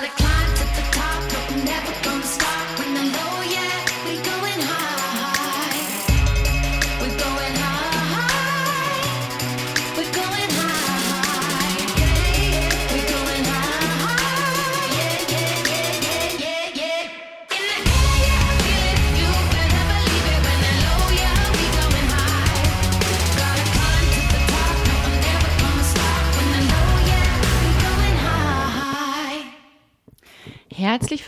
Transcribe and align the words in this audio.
Gotta 0.00 0.27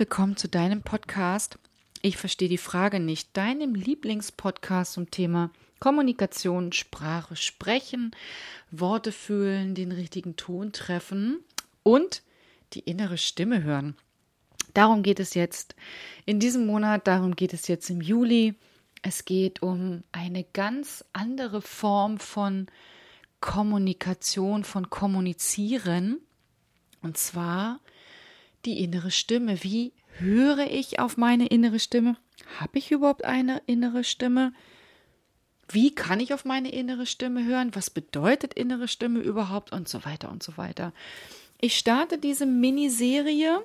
willkommen 0.00 0.38
zu 0.38 0.48
deinem 0.48 0.80
Podcast. 0.80 1.58
Ich 2.00 2.16
verstehe 2.16 2.48
die 2.48 2.56
Frage 2.56 3.00
nicht. 3.00 3.36
Deinem 3.36 3.74
Lieblingspodcast 3.74 4.94
zum 4.94 5.10
Thema 5.10 5.50
Kommunikation, 5.78 6.72
Sprache 6.72 7.36
sprechen, 7.36 8.12
Worte 8.70 9.12
fühlen, 9.12 9.74
den 9.74 9.92
richtigen 9.92 10.36
Ton 10.36 10.72
treffen 10.72 11.40
und 11.82 12.22
die 12.72 12.80
innere 12.80 13.18
Stimme 13.18 13.62
hören. 13.62 13.94
Darum 14.72 15.02
geht 15.02 15.20
es 15.20 15.34
jetzt 15.34 15.74
in 16.24 16.40
diesem 16.40 16.64
Monat, 16.64 17.06
darum 17.06 17.36
geht 17.36 17.52
es 17.52 17.68
jetzt 17.68 17.90
im 17.90 18.00
Juli. 18.00 18.54
Es 19.02 19.26
geht 19.26 19.62
um 19.62 20.02
eine 20.12 20.44
ganz 20.44 21.04
andere 21.12 21.60
Form 21.60 22.18
von 22.18 22.68
Kommunikation, 23.40 24.64
von 24.64 24.88
Kommunizieren. 24.88 26.20
Und 27.02 27.18
zwar 27.18 27.80
die 28.64 28.82
innere 28.82 29.10
Stimme. 29.10 29.62
Wie 29.62 29.92
höre 30.18 30.70
ich 30.70 30.98
auf 30.98 31.16
meine 31.16 31.46
innere 31.46 31.78
Stimme? 31.78 32.16
Habe 32.58 32.78
ich 32.78 32.90
überhaupt 32.90 33.24
eine 33.24 33.62
innere 33.66 34.04
Stimme? 34.04 34.52
Wie 35.68 35.94
kann 35.94 36.20
ich 36.20 36.34
auf 36.34 36.44
meine 36.44 36.72
innere 36.72 37.06
Stimme 37.06 37.44
hören? 37.44 37.74
Was 37.74 37.90
bedeutet 37.90 38.54
innere 38.54 38.88
Stimme 38.88 39.20
überhaupt? 39.20 39.72
Und 39.72 39.88
so 39.88 40.04
weiter 40.04 40.30
und 40.30 40.42
so 40.42 40.56
weiter. 40.56 40.92
Ich 41.60 41.76
starte 41.76 42.18
diese 42.18 42.46
Miniserie 42.46 43.64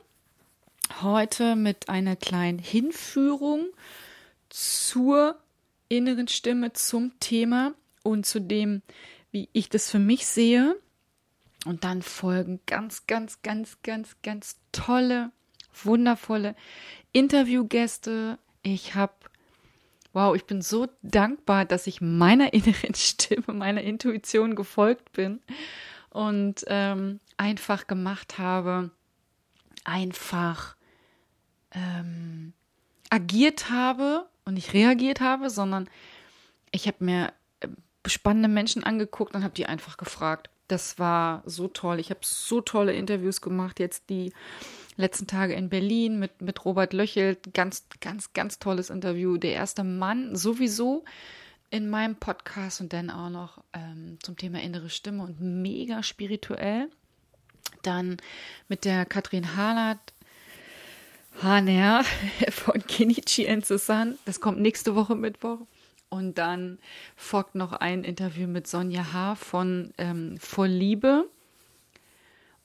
heute 1.01 1.55
mit 1.55 1.89
einer 1.89 2.15
kleinen 2.15 2.59
Hinführung 2.59 3.67
zur 4.49 5.37
inneren 5.89 6.27
Stimme, 6.27 6.73
zum 6.73 7.19
Thema 7.19 7.73
und 8.03 8.25
zu 8.25 8.39
dem, 8.39 8.81
wie 9.31 9.49
ich 9.53 9.69
das 9.69 9.89
für 9.89 9.99
mich 9.99 10.25
sehe. 10.27 10.75
Und 11.65 11.83
dann 11.83 12.03
folgen 12.03 12.59
ganz, 12.67 13.07
ganz, 13.07 13.41
ganz, 13.41 13.81
ganz, 13.81 14.15
ganz 14.21 14.57
tolle, 14.71 15.31
wundervolle 15.83 16.55
Interviewgäste. 17.11 18.37
Ich 18.61 18.93
habe, 18.93 19.13
wow, 20.13 20.35
ich 20.35 20.45
bin 20.45 20.61
so 20.61 20.87
dankbar, 21.01 21.65
dass 21.65 21.87
ich 21.87 22.01
meiner 22.01 22.53
inneren 22.53 22.93
Stimme, 22.93 23.53
meiner 23.53 23.81
Intuition 23.81 24.55
gefolgt 24.55 25.11
bin 25.11 25.41
und 26.11 26.63
ähm, 26.67 27.19
einfach 27.37 27.87
gemacht 27.87 28.37
habe, 28.37 28.91
einfach 29.83 30.75
ähm, 31.71 32.53
agiert 33.09 33.69
habe 33.69 34.27
und 34.45 34.53
nicht 34.53 34.73
reagiert 34.73 35.19
habe, 35.19 35.49
sondern 35.49 35.89
ich 36.71 36.87
habe 36.87 37.03
mir 37.03 37.33
äh, 37.59 37.67
spannende 38.07 38.49
Menschen 38.49 38.83
angeguckt 38.83 39.35
und 39.35 39.43
habe 39.43 39.53
die 39.53 39.65
einfach 39.65 39.97
gefragt. 39.97 40.49
Das 40.67 40.97
war 40.97 41.43
so 41.45 41.67
toll. 41.67 41.99
Ich 41.99 42.09
habe 42.09 42.21
so 42.23 42.61
tolle 42.61 42.93
Interviews 42.93 43.41
gemacht. 43.41 43.79
Jetzt 43.79 44.09
die 44.09 44.33
letzten 44.97 45.27
Tage 45.27 45.53
in 45.53 45.69
Berlin 45.69 46.19
mit, 46.19 46.41
mit 46.41 46.65
Robert 46.65 46.93
Löchel. 46.93 47.37
Ganz, 47.53 47.85
ganz, 48.01 48.33
ganz 48.33 48.59
tolles 48.59 48.89
Interview. 48.89 49.37
Der 49.37 49.53
erste 49.53 49.83
Mann 49.83 50.35
sowieso 50.35 51.03
in 51.69 51.89
meinem 51.89 52.15
Podcast 52.15 52.81
und 52.81 52.93
dann 52.93 53.09
auch 53.09 53.29
noch 53.29 53.63
ähm, 53.73 54.17
zum 54.21 54.37
Thema 54.37 54.61
innere 54.61 54.89
Stimme 54.89 55.23
und 55.23 55.41
mega 55.41 56.03
spirituell. 56.03 56.89
Dann 57.83 58.17
mit 58.67 58.85
der 58.85 59.05
Katrin 59.05 59.55
Harlat 59.55 59.99
Haner 61.41 62.03
von 62.49 62.85
Kenichi 62.87 63.47
and 63.47 63.65
Susan. 63.65 64.17
Das 64.25 64.39
kommt 64.39 64.59
nächste 64.59 64.95
Woche 64.95 65.15
Mittwoch. 65.15 65.59
Und 66.09 66.37
dann 66.37 66.79
folgt 67.15 67.55
noch 67.55 67.73
ein 67.73 68.03
Interview 68.03 68.47
mit 68.47 68.67
Sonja 68.67 69.13
H. 69.13 69.35
von 69.35 69.93
ähm, 69.97 70.37
Voll 70.37 70.69
Liebe. 70.69 71.29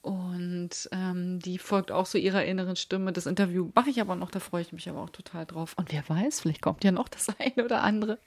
Und 0.02 0.88
ähm, 0.92 1.40
die 1.40 1.58
folgt 1.58 1.92
auch 1.92 2.06
so 2.06 2.16
ihrer 2.16 2.44
inneren 2.44 2.76
Stimme. 2.76 3.12
Das 3.12 3.26
Interview 3.26 3.70
mache 3.74 3.90
ich 3.90 4.00
aber 4.00 4.16
noch, 4.16 4.30
da 4.30 4.40
freue 4.40 4.62
ich 4.62 4.72
mich 4.72 4.88
aber 4.88 5.02
auch 5.02 5.10
total 5.10 5.44
drauf. 5.44 5.74
Und 5.76 5.92
wer 5.92 6.08
weiß, 6.08 6.40
vielleicht 6.40 6.62
kommt 6.62 6.84
ja 6.84 6.92
noch 6.92 7.08
das 7.08 7.28
eine 7.38 7.64
oder 7.64 7.82
andere. 7.82 8.18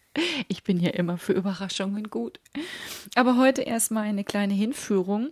Ich 0.48 0.64
bin 0.64 0.80
ja 0.80 0.92
immer 0.92 1.18
für 1.18 1.34
Überraschungen 1.34 2.10
gut. 2.10 2.40
Aber 3.16 3.38
heute 3.38 3.64
erstmal 3.64 4.04
eine 4.04 4.24
kleine 4.24 4.54
Hinführung 4.54 5.30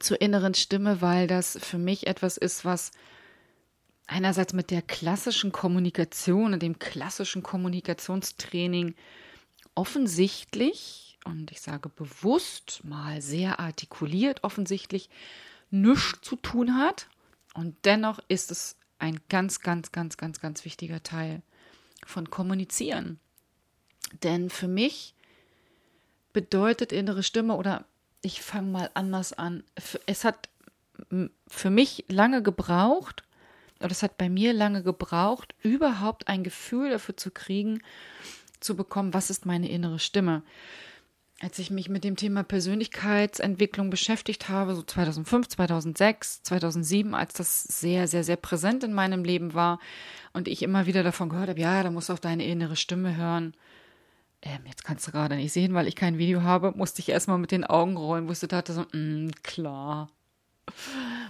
zur 0.00 0.20
inneren 0.20 0.54
Stimme, 0.54 1.02
weil 1.02 1.26
das 1.26 1.58
für 1.60 1.78
mich 1.78 2.06
etwas 2.06 2.38
ist, 2.38 2.64
was 2.64 2.92
einerseits 4.06 4.52
mit 4.52 4.70
der 4.70 4.82
klassischen 4.82 5.52
Kommunikation 5.52 6.52
und 6.52 6.62
dem 6.62 6.78
klassischen 6.78 7.42
Kommunikationstraining 7.42 8.94
offensichtlich, 9.74 11.18
und 11.24 11.50
ich 11.50 11.60
sage 11.60 11.88
bewusst 11.88 12.82
mal 12.84 13.22
sehr 13.22 13.60
artikuliert 13.60 14.44
offensichtlich, 14.44 15.08
nichts 15.70 16.20
zu 16.22 16.36
tun 16.36 16.76
hat. 16.76 17.08
Und 17.54 17.76
dennoch 17.84 18.20
ist 18.28 18.50
es 18.50 18.76
ein 18.98 19.20
ganz, 19.28 19.60
ganz, 19.60 19.92
ganz, 19.92 20.16
ganz, 20.16 20.40
ganz 20.40 20.64
wichtiger 20.64 21.02
Teil 21.02 21.42
von 22.04 22.30
Kommunizieren. 22.30 23.18
Denn 24.22 24.50
für 24.50 24.68
mich 24.68 25.14
bedeutet 26.32 26.92
innere 26.92 27.22
Stimme 27.22 27.54
oder 27.54 27.84
ich 28.22 28.42
fange 28.42 28.70
mal 28.70 28.90
anders 28.94 29.32
an. 29.32 29.64
Es 30.06 30.24
hat 30.24 30.48
für 31.48 31.70
mich 31.70 32.04
lange 32.08 32.42
gebraucht, 32.42 33.24
oder 33.84 33.92
es 33.92 34.02
hat 34.02 34.16
bei 34.16 34.30
mir 34.30 34.52
lange 34.54 34.82
gebraucht, 34.82 35.54
überhaupt 35.62 36.26
ein 36.28 36.42
Gefühl 36.42 36.90
dafür 36.90 37.16
zu 37.16 37.30
kriegen, 37.30 37.82
zu 38.58 38.76
bekommen, 38.76 39.12
was 39.12 39.28
ist 39.28 39.44
meine 39.44 39.68
innere 39.68 39.98
Stimme. 39.98 40.42
Als 41.40 41.58
ich 41.58 41.70
mich 41.70 41.90
mit 41.90 42.04
dem 42.04 42.16
Thema 42.16 42.42
Persönlichkeitsentwicklung 42.44 43.90
beschäftigt 43.90 44.48
habe, 44.48 44.74
so 44.74 44.82
2005, 44.82 45.48
2006, 45.48 46.42
2007, 46.44 47.14
als 47.14 47.34
das 47.34 47.62
sehr, 47.64 48.08
sehr, 48.08 48.24
sehr 48.24 48.36
präsent 48.36 48.84
in 48.84 48.94
meinem 48.94 49.22
Leben 49.22 49.52
war 49.52 49.78
und 50.32 50.48
ich 50.48 50.62
immer 50.62 50.86
wieder 50.86 51.02
davon 51.02 51.28
gehört 51.28 51.50
habe, 51.50 51.60
ja, 51.60 51.82
da 51.82 51.90
musst 51.90 52.08
du 52.08 52.14
auf 52.14 52.20
deine 52.20 52.46
innere 52.46 52.76
Stimme 52.76 53.16
hören. 53.16 53.54
Ähm, 54.40 54.60
jetzt 54.66 54.84
kannst 54.84 55.06
du 55.06 55.12
gerade 55.12 55.36
nicht 55.36 55.52
sehen, 55.52 55.74
weil 55.74 55.88
ich 55.88 55.96
kein 55.96 56.16
Video 56.16 56.42
habe, 56.42 56.72
musste 56.74 57.00
ich 57.00 57.10
erstmal 57.10 57.38
mit 57.38 57.50
den 57.50 57.64
Augen 57.64 57.96
rollen, 57.96 58.28
wo 58.28 58.32
ich 58.32 58.40
dachte, 58.40 58.72
so, 58.72 58.86
mm, 58.92 59.30
klar, 59.42 60.08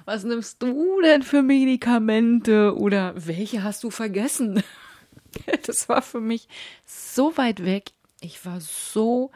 was 0.05 0.25
nimmst 0.25 0.63
du 0.63 1.01
denn 1.03 1.23
für 1.23 1.43
Medikamente 1.43 2.77
oder 2.77 3.15
welche 3.17 3.63
hast 3.63 3.85
du 3.85 3.91
vergessen? 3.91 4.63
Das 5.67 5.89
war 5.89 6.01
für 6.01 6.21
mich 6.21 6.47
so 6.87 7.37
weit 7.37 7.65
weg. 7.65 7.91
Ich 8.21 8.47
war 8.47 8.61
so, 8.61 9.33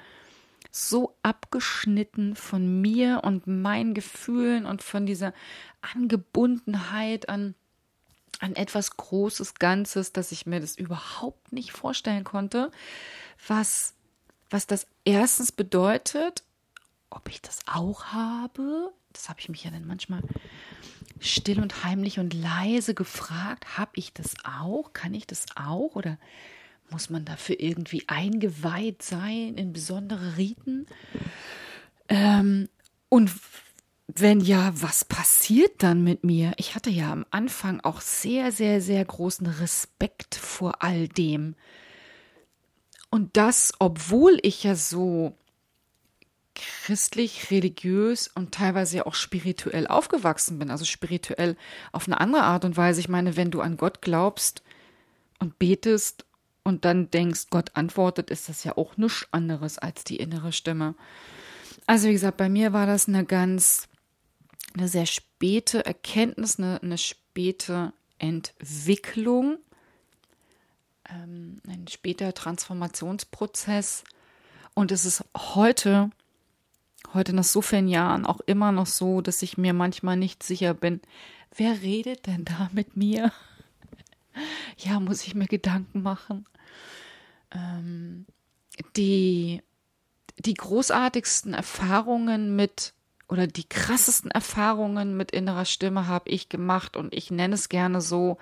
so 0.71 1.17
abgeschnitten 1.25 2.37
von 2.37 2.81
mir 2.81 3.23
und 3.25 3.49
meinen 3.49 3.95
Gefühlen 3.95 4.65
und 4.65 4.81
von 4.81 5.07
dieser 5.07 5.35
Angebundenheit 5.81 7.29
an, 7.29 7.57
an 8.39 8.55
etwas 8.55 8.97
Großes, 8.97 9.55
Ganzes, 9.55 10.13
dass 10.13 10.31
ich 10.31 10.47
mir 10.47 10.61
das 10.61 10.77
überhaupt 10.77 11.53
nicht 11.53 11.73
vorstellen 11.73 12.23
konnte, 12.23 12.71
was, 13.49 13.95
was 14.51 14.69
das 14.69 14.87
erstens 15.05 15.51
bedeutet, 15.51 16.45
ob 17.11 17.29
ich 17.29 17.43
das 17.43 17.59
auch 17.67 18.07
habe, 18.07 18.93
das 19.19 19.29
habe 19.29 19.41
ich 19.41 19.49
mich 19.49 19.65
ja 19.65 19.73
dann 19.73 19.85
manchmal 19.85 20.23
still 21.19 21.61
und 21.61 21.83
heimlich 21.83 22.21
und 22.21 22.35
leise 22.35 22.95
gefragt, 22.95 23.77
habe 23.77 23.91
ich 23.95 24.13
das 24.13 24.37
auch? 24.45 24.93
Kann 24.93 25.13
ich 25.13 25.27
das 25.27 25.47
auch? 25.57 25.97
Oder 25.97 26.19
muss 26.91 27.11
man 27.11 27.25
dafür 27.25 27.59
irgendwie 27.59 28.05
eingeweiht 28.07 29.03
sein 29.03 29.57
in 29.57 29.73
besondere 29.73 30.37
Riten? 30.37 30.87
Ähm, 32.09 32.69
und 33.09 33.33
wenn 34.07 34.41
ja, 34.41 34.71
was 34.75 35.05
passiert 35.05 35.83
dann 35.83 36.05
mit 36.05 36.23
mir? 36.23 36.53
Ich 36.57 36.77
hatte 36.77 36.91
ja 36.91 37.13
am 37.13 37.27
Anfang 37.31 37.81
auch 37.81 38.01
sehr, 38.01 38.53
sehr, 38.53 38.81
sehr 38.81 39.05
großen 39.05 39.49
Respekt 39.49 40.37
vor 40.37 40.85
all 40.85 41.09
dem. 41.09 41.57
Und 43.11 43.37
das, 43.37 43.73
obwohl 43.81 44.39
ich 44.43 44.63
ja 44.63 44.77
so 44.77 45.35
christlich, 46.59 47.51
religiös 47.51 48.29
und 48.29 48.53
teilweise 48.53 49.07
auch 49.07 49.15
spirituell 49.15 49.87
aufgewachsen 49.87 50.59
bin, 50.59 50.71
also 50.71 50.85
spirituell 50.85 51.57
auf 51.93 52.07
eine 52.07 52.21
andere 52.21 52.43
Art 52.43 52.65
und 52.65 52.77
Weise. 52.77 53.01
Ich 53.01 53.09
meine, 53.09 53.37
wenn 53.37 53.51
du 53.51 53.61
an 53.61 53.77
Gott 53.77 54.03
glaubst 54.03 54.63
und 55.39 55.59
betest 55.59 56.25
und 56.63 56.85
dann 56.85 57.11
denkst, 57.11 57.47
Gott 57.51 57.71
antwortet, 57.75 58.31
ist 58.31 58.49
das 58.49 58.65
ja 58.65 58.77
auch 58.77 58.97
nichts 58.97 59.27
anderes 59.31 59.79
als 59.79 60.05
die 60.05 60.17
innere 60.17 60.53
Stimme. 60.53 60.95
Also 61.87 62.09
wie 62.09 62.13
gesagt, 62.13 62.37
bei 62.37 62.49
mir 62.49 62.73
war 62.73 62.87
das 62.87 63.09
eine 63.09 63.25
ganz, 63.25 63.89
eine 64.75 64.89
sehr 64.89 65.07
späte 65.07 65.87
Erkenntnis, 65.87 66.59
eine, 66.59 66.83
eine 66.83 66.99
späte 66.99 67.93
Entwicklung, 68.19 69.59
ähm, 71.09 71.61
ein 71.67 71.89
später 71.89 72.35
Transformationsprozess. 72.35 74.05
Und 74.75 74.93
es 74.93 75.05
ist 75.05 75.25
heute, 75.37 76.11
heute 77.15 77.33
nach 77.35 77.45
so 77.45 77.63
vielen 77.63 77.89
Jahren 77.89 78.27
auch 78.27 78.41
immer 78.41 78.73
noch 78.73 78.87
so, 78.87 79.21
dass 79.21 79.43
ich 79.43 79.59
mir 79.59 79.73
manchmal 79.73 80.17
nicht 80.17 80.43
sicher 80.43 80.75
bin, 80.75 81.01
wer 81.55 81.83
redet 81.83 82.27
denn 82.27 82.45
da 82.45 82.69
mit 82.73 82.97
mir? 82.97 83.33
ja, 84.79 85.01
muss 85.01 85.27
ich 85.27 85.35
mir 85.35 85.47
Gedanken 85.47 86.03
machen. 86.03 86.47
Ähm, 87.51 88.27
die, 88.97 89.63
die 90.39 90.55
großartigsten 90.55 91.55
Erfahrungen 91.55 92.55
mit 92.55 92.93
oder 93.29 93.47
die 93.47 93.69
krassesten 93.69 94.31
Erfahrungen 94.31 95.17
mit 95.17 95.33
innerer 95.33 95.67
Stimme 95.67 96.07
habe 96.07 96.31
ich 96.31 96.49
gemacht 96.49 96.97
und 96.97 97.15
ich 97.15 97.31
nenne 97.31 97.55
es 97.55 97.69
gerne 97.69 98.01
so 98.01 98.39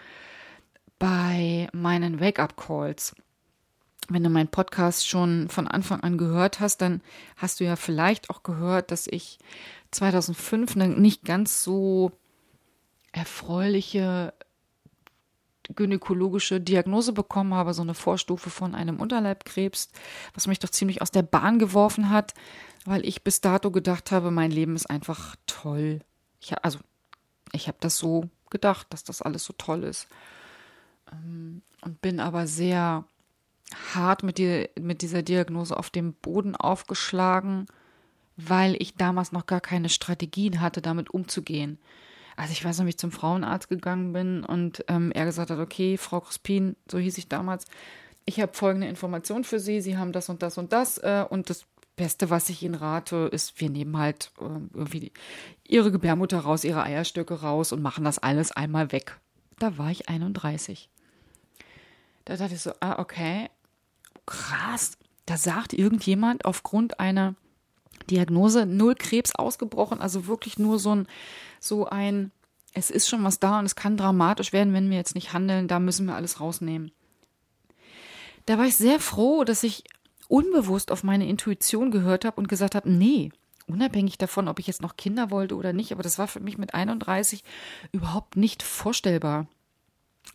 bei 0.99 1.69
meinen 1.73 2.21
Wake-up-Calls. 2.21 3.15
Wenn 4.09 4.23
du 4.23 4.31
meinen 4.31 4.49
Podcast 4.49 5.09
schon 5.09 5.49
von 5.49 5.67
Anfang 5.67 6.01
an 6.01 6.19
gehört 6.19 6.61
hast, 6.61 6.79
dann 6.79 7.01
hast 7.37 7.61
du 7.61 7.65
ja 7.65 7.77
vielleicht 7.77 8.31
auch 8.31 8.43
gehört, 8.43 8.91
dass 8.91 9.07
ich 9.07 9.39
2005 9.91 10.77
eine 10.77 10.89
nicht 10.89 11.25
ganz 11.25 11.63
so 11.65 12.13
erfreuliche 13.13 14.33
gynäkologische 15.75 16.61
Diagnose 16.61 17.13
bekommen 17.13 17.55
habe, 17.55 17.75
so 17.75 17.83
eine 17.83 17.95
Vorstufe 17.95 18.51
von 18.51 18.75
einem 18.75 19.01
Unterleibkrebs, 19.01 19.89
was 20.35 20.47
mich 20.47 20.59
doch 20.59 20.71
ziemlich 20.71 21.03
aus 21.03 21.11
der 21.11 21.23
Bahn 21.23 21.59
geworfen 21.59 22.11
hat, 22.11 22.35
weil 22.85 23.05
ich 23.05 23.25
bis 23.25 23.41
dato 23.41 23.71
gedacht 23.71 24.13
habe, 24.13 24.31
mein 24.31 24.51
Leben 24.51 24.77
ist 24.77 24.89
einfach 24.89 25.35
toll. 25.47 26.01
Ich, 26.41 26.53
also, 26.63 26.79
ich 27.53 27.67
habe 27.69 27.79
das 27.81 27.97
so 27.97 28.29
gedacht, 28.51 28.87
dass 28.91 29.03
das 29.03 29.23
alles 29.23 29.45
so 29.45 29.55
toll 29.59 29.83
ist. 29.83 30.07
Ähm, 31.13 31.63
und 31.83 32.01
bin 32.01 32.21
aber 32.21 32.47
sehr 32.47 33.05
hart 33.95 34.23
mit, 34.23 34.39
die, 34.39 34.69
mit 34.81 35.03
dieser 35.03 35.23
Diagnose 35.23 35.77
auf 35.77 35.91
dem 35.91 36.15
Boden 36.15 36.55
aufgeschlagen, 36.55 37.67
weil 38.37 38.77
ich 38.81 38.95
damals 38.95 39.33
noch 39.33 39.47
gar 39.47 39.61
keine 39.61 39.89
Strategien 39.89 40.61
hatte, 40.61 40.83
damit 40.83 41.11
umzugehen. 41.11 41.79
Also 42.37 42.53
ich 42.53 42.65
weiß 42.65 42.79
noch, 42.79 42.85
wie 42.85 42.91
ich 42.91 42.99
zum 42.99 43.13
Frauenarzt 43.13 43.69
gegangen 43.69 44.13
bin 44.13 44.45
und 44.45 44.85
ähm, 44.89 45.11
er 45.13 45.25
gesagt 45.25 45.51
hat, 45.51 45.59
okay, 45.59 45.97
Frau 45.97 46.21
Crispin, 46.21 46.77
so 46.91 46.99
hieß 46.99 47.17
ich 47.17 47.29
damals, 47.29 47.65
ich 48.27 48.41
habe 48.41 48.53
folgende 48.53 48.89
Information 48.89 49.45
für 49.45 49.59
Sie, 49.59 49.81
Sie 49.81 49.97
haben 49.97 50.13
das 50.13 50.29
und 50.29 50.43
das 50.43 50.59
und 50.59 50.73
das 50.73 50.99
äh, 50.99 51.25
und 51.29 51.49
das 51.49 51.65
Beste, 51.97 52.29
was 52.29 52.51
ich 52.51 52.63
Ihnen 52.63 52.75
rate, 52.75 53.31
ist, 53.33 53.59
wir 53.59 53.71
nehmen 53.71 53.97
halt 53.97 54.31
äh, 54.39 54.45
irgendwie 54.75 55.01
die, 55.01 55.13
Ihre 55.67 55.91
Gebärmutter 55.91 56.41
raus, 56.41 56.65
Ihre 56.65 56.83
Eierstöcke 56.83 57.41
raus 57.41 57.73
und 57.73 57.81
machen 57.81 58.05
das 58.05 58.19
alles 58.19 58.53
einmal 58.53 58.93
weg. 58.93 59.19
Da 59.59 59.79
war 59.79 59.91
ich 59.91 60.11
31. 60.11 60.91
Da 62.27 62.37
dachte 62.37 62.55
ich 62.55 62.61
so, 62.61 62.73
ah, 62.81 62.99
okay, 62.99 63.49
krass. 64.27 64.99
Da 65.25 65.37
sagt 65.37 65.73
irgendjemand 65.73 66.45
aufgrund 66.45 67.01
einer 67.01 67.35
Diagnose 68.11 68.67
null 68.67 68.95
Krebs 68.95 69.35
ausgebrochen, 69.35 70.01
also 70.01 70.27
wirklich 70.27 70.59
nur 70.59 70.79
so 70.79 70.95
ein, 70.95 71.07
so 71.61 71.87
ein, 71.87 72.31
es 72.73 72.91
ist 72.91 73.09
schon 73.09 73.25
was 73.25 73.41
da 73.41 73.59
und 73.59 73.65
es 73.65 73.75
kann 73.75 73.97
dramatisch 73.97 74.53
werden, 74.53 74.75
wenn 74.75 74.91
wir 74.91 74.97
jetzt 74.97 75.15
nicht 75.15 75.33
handeln, 75.33 75.67
da 75.67 75.81
müssen 75.81 76.07
wir 76.07 76.15
alles 76.15 76.41
rausnehmen. 76.41 76.93
Da 78.45 78.59
war 78.59 78.67
ich 78.67 78.77
sehr 78.77 79.01
froh, 79.01 79.43
dass 79.45 79.63
ich 79.63 79.85
unbewusst 80.29 80.93
auf 80.93 81.03
meine 81.03 81.29
Intuition 81.29 81.91
gehört 81.91 82.25
habe 82.25 82.37
und 82.37 82.49
gesagt 82.49 82.75
habe, 82.75 82.91
nee, 82.91 83.33
unabhängig 83.67 84.19
davon, 84.19 84.49
ob 84.49 84.59
ich 84.59 84.67
jetzt 84.67 84.83
noch 84.83 84.97
Kinder 84.97 85.31
wollte 85.31 85.57
oder 85.57 85.73
nicht, 85.73 85.93
aber 85.93 86.03
das 86.03 86.19
war 86.19 86.29
für 86.29 86.41
mich 86.41 86.59
mit 86.59 86.75
31 86.75 87.43
überhaupt 87.93 88.37
nicht 88.37 88.63
vorstellbar. 88.63 89.47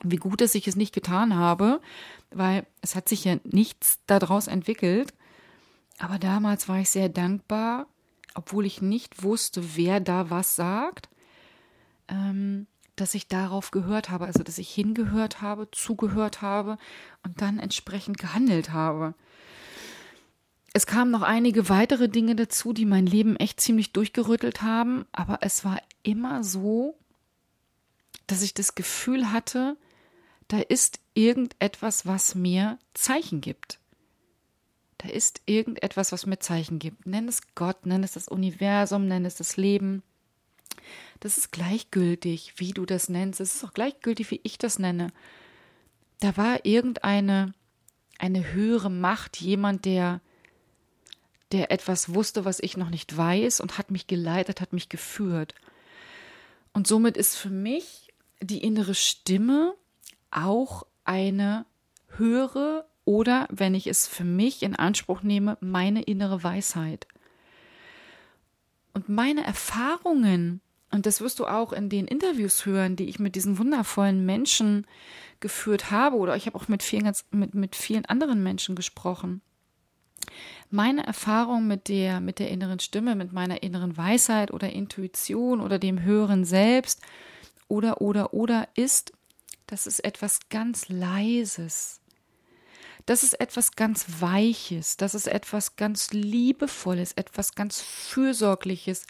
Wie 0.04 0.18
gut, 0.18 0.42
dass 0.42 0.56
ich 0.56 0.68
es 0.68 0.76
nicht 0.76 0.94
getan 0.94 1.36
habe, 1.36 1.82
weil 2.32 2.66
es 2.82 2.96
hat 2.96 3.10
sich 3.10 3.26
ja 3.26 3.38
nichts 3.44 4.00
daraus 4.08 4.48
entwickelt. 4.48 5.14
Aber 6.00 6.18
damals 6.18 6.68
war 6.68 6.80
ich 6.80 6.90
sehr 6.90 7.10
dankbar, 7.10 7.88
obwohl 8.34 8.66
ich 8.66 8.82
nicht 8.82 9.24
wusste, 9.24 9.76
wer 9.76 10.00
da 10.00 10.30
was 10.30 10.56
sagt, 10.56 11.10
ähm, 12.08 12.68
dass 12.96 13.14
ich 13.14 13.28
darauf 13.28 13.72
gehört 13.72 14.10
habe, 14.10 14.26
also 14.26 14.44
dass 14.44 14.58
ich 14.58 14.70
hingehört 14.70 15.42
habe, 15.42 15.70
zugehört 15.72 16.42
habe 16.42 16.78
und 17.24 17.42
dann 17.42 17.60
entsprechend 17.60 18.18
gehandelt 18.18 18.72
habe. 18.72 19.14
Es 20.74 20.86
kamen 20.86 21.12
noch 21.12 21.22
einige 21.22 21.68
weitere 21.68 22.08
Dinge 22.08 22.36
dazu, 22.36 22.72
die 22.74 22.86
mein 22.86 23.06
Leben 23.06 23.36
echt 23.36 23.60
ziemlich 23.60 23.92
durchgerüttelt 23.92 24.62
haben, 24.62 25.06
aber 25.12 25.40
es 25.42 25.66
war 25.66 25.82
immer 26.04 26.44
so, 26.44 26.98
dass 28.32 28.42
ich 28.42 28.54
das 28.54 28.76
Gefühl 28.76 29.32
hatte, 29.32 29.78
da 30.48 30.60
ist 30.60 31.00
irgendetwas, 31.14 32.06
was 32.06 32.36
mir 32.36 32.80
Zeichen 32.94 33.42
gibt. 33.42 33.80
Da 34.98 35.10
ist 35.10 35.42
irgendetwas, 35.46 36.12
was 36.12 36.26
mir 36.26 36.40
Zeichen 36.40 36.80
gibt. 36.80 37.08
Nenn 37.08 37.28
es 37.28 37.42
Gott, 37.56 37.86
nenn 37.86 38.04
es 38.04 38.14
das 38.14 38.28
Universum, 38.28 39.08
nenn 39.08 39.26
es 39.26 39.36
das 39.36 39.58
Leben. 39.58 40.04
Das 41.20 41.38
ist 41.38 41.52
gleichgültig, 41.52 42.54
wie 42.58 42.72
du 42.72 42.86
das 42.86 43.10
nennst. 43.10 43.40
Es 43.40 43.56
ist 43.56 43.64
auch 43.64 43.74
gleichgültig, 43.74 44.32
wie 44.32 44.42
ich 44.44 44.58
das 44.58 44.80
nenne. 44.80 45.12
Da 46.20 46.38
war 46.38 46.66
irgendeine 46.66 47.54
eine 48.20 48.54
höhere 48.54 48.92
Macht, 48.92 49.42
jemand, 49.42 49.86
der 49.86 50.22
der 51.52 51.70
etwas 51.70 52.14
wusste, 52.14 52.46
was 52.46 52.60
ich 52.62 52.78
noch 52.78 52.90
nicht 52.90 53.18
weiß 53.18 53.60
und 53.60 53.78
hat 53.78 53.92
mich 53.92 54.08
geleitet, 54.08 54.62
hat 54.62 54.72
mich 54.72 54.88
geführt. 54.88 55.54
Und 56.72 56.88
somit 56.88 57.18
ist 57.18 57.36
für 57.36 57.50
mich 57.50 58.11
die 58.42 58.64
innere 58.64 58.96
Stimme 58.96 59.74
auch 60.32 60.84
eine 61.04 61.66
höhere 62.18 62.86
oder, 63.06 63.48
wenn 63.52 63.74
ich 63.76 63.88
es 63.88 64.08
für 64.08 64.24
mich 64.24 64.64
in 64.64 64.76
Anspruch 64.76 65.24
nehme, 65.24 65.58
meine 65.60 66.04
innere 66.04 66.44
Weisheit. 66.44 67.08
Und 68.94 69.10
meine 69.10 69.44
Erfahrungen, 69.44 70.62
und 70.92 71.06
das 71.06 71.22
wirst 71.22 71.40
du 71.40 71.48
auch 71.48 71.74
in 71.74 71.90
den 71.90 72.08
Interviews 72.08 72.66
hören, 72.66 72.96
die 72.96 73.10
ich 73.10 73.20
mit 73.20 73.36
diesen 73.36 73.58
wundervollen 73.58 74.26
Menschen 74.26 74.86
geführt 75.40 75.90
habe, 75.90 76.18
oder 76.18 76.36
ich 76.36 76.46
habe 76.46 76.58
auch 76.58 76.68
mit 76.68 76.84
vielen, 76.84 77.12
mit, 77.32 77.56
mit 77.56 77.76
vielen 77.76 78.06
anderen 78.06 78.44
Menschen 78.44 78.76
gesprochen 78.76 79.42
meine 80.70 81.06
Erfahrung 81.06 81.68
mit 81.68 81.88
der, 81.90 82.22
mit 82.22 82.40
der 82.40 82.50
inneren 82.50 82.80
Stimme, 82.80 83.16
mit 83.16 83.34
meiner 83.34 83.64
inneren 83.64 83.98
Weisheit 83.98 84.52
oder 84.52 84.72
Intuition 84.72 85.62
oder 85.62 85.80
dem 85.80 86.02
höheren 86.04 86.46
Selbst 86.46 87.02
oder, 87.72 88.02
oder, 88.02 88.34
oder 88.34 88.68
ist, 88.76 89.14
das 89.66 89.88
ist 89.88 90.04
etwas 90.04 90.50
ganz 90.50 90.90
Leises. 90.90 92.02
Das 93.06 93.24
ist 93.24 93.40
etwas 93.40 93.72
ganz 93.72 94.06
Weiches, 94.20 94.98
das 94.98 95.16
ist 95.16 95.28
etwas 95.28 95.78
ganz 95.78 96.12
Liebevolles, 96.12 97.14
etwas 97.14 97.56
ganz 97.56 97.80
Fürsorgliches, 97.82 99.08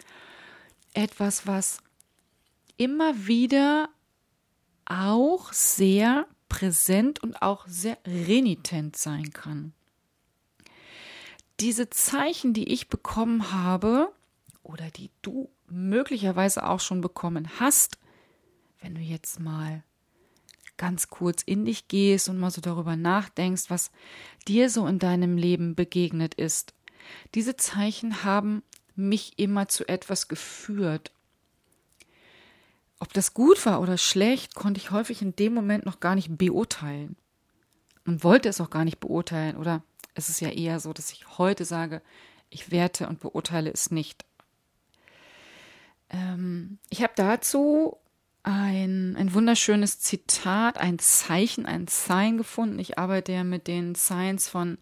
etwas, 0.94 1.46
was 1.46 1.78
immer 2.76 3.26
wieder 3.26 3.88
auch 4.86 5.52
sehr 5.52 6.26
präsent 6.48 7.20
und 7.20 7.42
auch 7.42 7.66
sehr 7.66 7.98
renitent 8.06 8.96
sein 8.96 9.32
kann. 9.32 9.72
Diese 11.58 11.90
Zeichen, 11.90 12.54
die 12.54 12.72
ich 12.72 12.88
bekommen 12.88 13.52
habe 13.52 14.12
oder 14.62 14.90
die 14.90 15.10
du 15.20 15.50
möglicherweise 15.66 16.66
auch 16.66 16.80
schon 16.80 17.00
bekommen 17.00 17.50
hast, 17.58 17.98
wenn 18.82 18.94
du 18.94 19.00
jetzt 19.00 19.40
mal 19.40 19.82
ganz 20.76 21.08
kurz 21.08 21.42
in 21.42 21.64
dich 21.64 21.88
gehst 21.88 22.28
und 22.28 22.38
mal 22.38 22.50
so 22.50 22.60
darüber 22.60 22.96
nachdenkst, 22.96 23.64
was 23.68 23.90
dir 24.48 24.68
so 24.68 24.86
in 24.86 24.98
deinem 24.98 25.36
Leben 25.36 25.74
begegnet 25.74 26.34
ist. 26.34 26.74
Diese 27.34 27.56
Zeichen 27.56 28.24
haben 28.24 28.62
mich 28.94 29.38
immer 29.38 29.68
zu 29.68 29.86
etwas 29.88 30.28
geführt. 30.28 31.12
Ob 32.98 33.12
das 33.12 33.34
gut 33.34 33.64
war 33.66 33.80
oder 33.80 33.98
schlecht, 33.98 34.54
konnte 34.54 34.80
ich 34.80 34.90
häufig 34.90 35.22
in 35.22 35.34
dem 35.36 35.54
Moment 35.54 35.86
noch 35.86 36.00
gar 36.00 36.14
nicht 36.14 36.36
beurteilen 36.36 37.16
und 38.06 38.24
wollte 38.24 38.48
es 38.48 38.60
auch 38.60 38.70
gar 38.70 38.84
nicht 38.84 39.00
beurteilen 39.00 39.56
oder 39.56 39.82
es 40.14 40.28
ist 40.28 40.40
ja 40.40 40.50
eher 40.50 40.78
so, 40.78 40.92
dass 40.92 41.12
ich 41.12 41.38
heute 41.38 41.64
sage, 41.64 42.02
ich 42.50 42.70
werte 42.70 43.08
und 43.08 43.20
beurteile 43.20 43.72
es 43.72 43.90
nicht. 43.90 44.24
Ähm, 46.10 46.78
ich 46.90 47.02
habe 47.02 47.14
dazu 47.16 47.96
ein, 48.42 49.16
ein 49.16 49.34
wunderschönes 49.34 50.00
Zitat, 50.00 50.78
ein 50.78 50.98
Zeichen, 50.98 51.66
ein 51.66 51.86
Sign 51.86 52.38
gefunden. 52.38 52.78
Ich 52.78 52.98
arbeite 52.98 53.32
ja 53.32 53.44
mit 53.44 53.68
den 53.68 53.94
Signs 53.94 54.48
von 54.48 54.78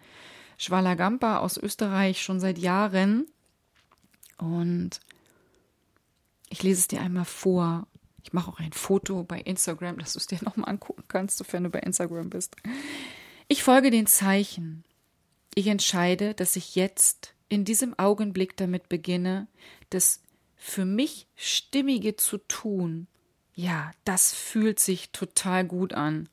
Schwalagampa 0.56 1.38
aus 1.38 1.56
Österreich 1.56 2.22
schon 2.22 2.40
seit 2.40 2.58
Jahren. 2.58 3.26
Und 4.38 5.00
ich 6.48 6.62
lese 6.62 6.80
es 6.80 6.88
dir 6.88 7.00
einmal 7.00 7.26
vor. 7.26 7.86
Ich 8.22 8.32
mache 8.32 8.50
auch 8.50 8.58
ein 8.58 8.72
Foto 8.72 9.24
bei 9.24 9.40
Instagram, 9.40 9.98
dass 9.98 10.14
du 10.14 10.18
es 10.18 10.26
dir 10.26 10.38
nochmal 10.42 10.70
angucken 10.70 11.04
kannst, 11.08 11.38
sofern 11.38 11.64
du 11.64 11.70
bei 11.70 11.80
Instagram 11.80 12.30
bist. 12.30 12.56
Ich 13.48 13.62
folge 13.62 13.90
den 13.90 14.06
Zeichen. 14.06 14.84
Ich 15.54 15.66
entscheide, 15.66 16.34
dass 16.34 16.56
ich 16.56 16.76
jetzt 16.76 17.34
in 17.48 17.64
diesem 17.64 17.98
Augenblick 17.98 18.56
damit 18.56 18.88
beginne, 18.88 19.48
das 19.90 20.22
für 20.56 20.84
mich 20.84 21.26
Stimmige 21.36 22.16
zu 22.16 22.38
tun, 22.38 23.08
ja, 23.60 23.92
das 24.04 24.32
fühlt 24.32 24.80
sich 24.80 25.10
total 25.10 25.64
gut 25.66 25.92
an. 25.92 26.28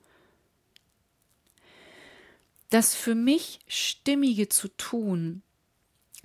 Das 2.69 2.95
für 2.95 3.15
mich 3.15 3.59
Stimmige 3.67 4.49
zu 4.49 4.69
tun, 4.69 5.41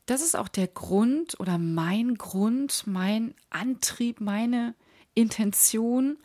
das 0.06 0.22
ist 0.22 0.36
auch 0.36 0.48
der 0.48 0.68
Grund 0.68 1.38
oder 1.40 1.58
mein 1.58 2.16
Grund, 2.16 2.84
mein 2.86 3.34
Antrieb, 3.50 4.20
meine 4.20 4.74
Intention, 5.14 6.18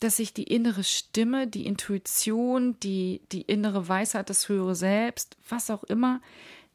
dass 0.00 0.18
ich 0.20 0.32
die 0.32 0.44
innere 0.44 0.84
Stimme, 0.84 1.46
die 1.48 1.66
Intuition, 1.66 2.78
die, 2.80 3.20
die 3.32 3.42
innere 3.42 3.88
Weisheit, 3.88 4.30
das 4.30 4.48
höhere 4.48 4.76
Selbst, 4.76 5.36
was 5.48 5.70
auch 5.70 5.84
immer, 5.84 6.20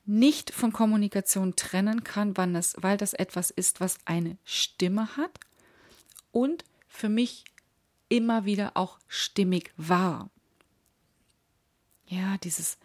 nicht 0.05 0.51
von 0.51 0.73
Kommunikation 0.73 1.55
trennen 1.55 2.03
kann, 2.03 2.35
weil 2.35 2.51
das, 2.51 2.75
weil 2.79 2.97
das 2.97 3.13
etwas 3.13 3.49
ist, 3.49 3.79
was 3.79 3.97
eine 4.05 4.37
Stimme 4.43 5.15
hat 5.15 5.39
und 6.33 6.65
für 6.93 7.09
mich 7.09 7.43
immer 8.07 8.45
wieder 8.45 8.77
auch 8.77 9.00
stimmig 9.07 9.73
war. 9.75 10.29
Ja, 12.05 12.38
dieses, 12.38 12.77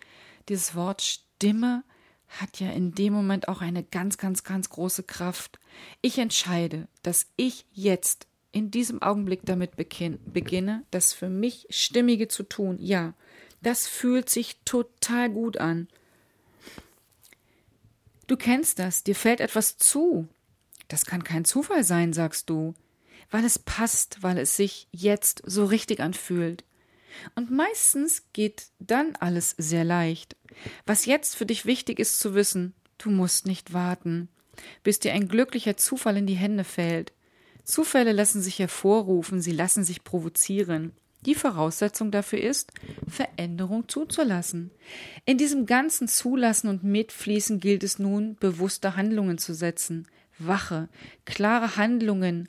dieses 0.48 0.74
Wort 0.74 1.02
Stimme 1.02 1.84
hat 2.28 2.58
ja 2.58 2.70
in 2.70 2.92
dem 2.94 3.12
Moment 3.12 3.48
auch 3.48 3.60
eine 3.60 3.84
ganz, 3.84 4.16
ganz, 4.16 4.42
ganz 4.42 4.70
große 4.70 5.02
Kraft. 5.02 5.58
Ich 6.00 6.18
entscheide, 6.18 6.88
dass 7.02 7.26
ich 7.36 7.66
jetzt 7.72 8.26
in 8.50 8.70
diesem 8.70 9.02
Augenblick 9.02 9.40
damit 9.44 9.76
beginne, 9.76 10.84
das 10.90 11.12
für 11.12 11.28
mich 11.28 11.66
Stimmige 11.68 12.28
zu 12.28 12.42
tun. 12.42 12.78
Ja, 12.80 13.12
das 13.60 13.86
fühlt 13.86 14.30
sich 14.30 14.58
total 14.64 15.28
gut 15.28 15.58
an. 15.58 15.88
Du 18.26 18.36
kennst 18.36 18.78
das, 18.78 19.04
dir 19.04 19.14
fällt 19.14 19.40
etwas 19.40 19.76
zu. 19.76 20.28
Das 20.88 21.04
kann 21.04 21.24
kein 21.24 21.44
Zufall 21.44 21.84
sein, 21.84 22.14
sagst 22.14 22.48
du, 22.48 22.74
weil 23.30 23.44
es 23.44 23.58
passt, 23.58 24.22
weil 24.22 24.38
es 24.38 24.56
sich 24.56 24.88
jetzt 24.90 25.42
so 25.44 25.64
richtig 25.64 26.00
anfühlt. 26.00 26.64
Und 27.34 27.50
meistens 27.50 28.22
geht 28.32 28.68
dann 28.78 29.16
alles 29.20 29.54
sehr 29.58 29.84
leicht. 29.84 30.36
Was 30.86 31.06
jetzt 31.06 31.36
für 31.36 31.46
dich 31.46 31.66
wichtig 31.66 31.98
ist 31.98 32.18
zu 32.20 32.34
wissen, 32.34 32.74
du 32.98 33.10
musst 33.10 33.46
nicht 33.46 33.72
warten, 33.72 34.28
bis 34.82 34.98
dir 34.98 35.12
ein 35.12 35.28
glücklicher 35.28 35.76
Zufall 35.76 36.16
in 36.16 36.26
die 36.26 36.34
Hände 36.34 36.64
fällt. 36.64 37.12
Zufälle 37.64 38.12
lassen 38.12 38.40
sich 38.40 38.58
hervorrufen, 38.58 39.40
sie 39.42 39.52
lassen 39.52 39.84
sich 39.84 40.04
provozieren. 40.04 40.92
Die 41.26 41.34
Voraussetzung 41.34 42.10
dafür 42.10 42.40
ist, 42.40 42.72
Veränderung 43.08 43.88
zuzulassen. 43.88 44.70
In 45.24 45.36
diesem 45.36 45.66
ganzen 45.66 46.08
Zulassen 46.08 46.68
und 46.68 46.84
Mitfließen 46.84 47.60
gilt 47.60 47.82
es 47.82 47.98
nun, 47.98 48.36
bewusste 48.36 48.96
Handlungen 48.96 49.36
zu 49.36 49.52
setzen, 49.52 50.06
wache, 50.38 50.88
klare 51.24 51.76
Handlungen, 51.76 52.48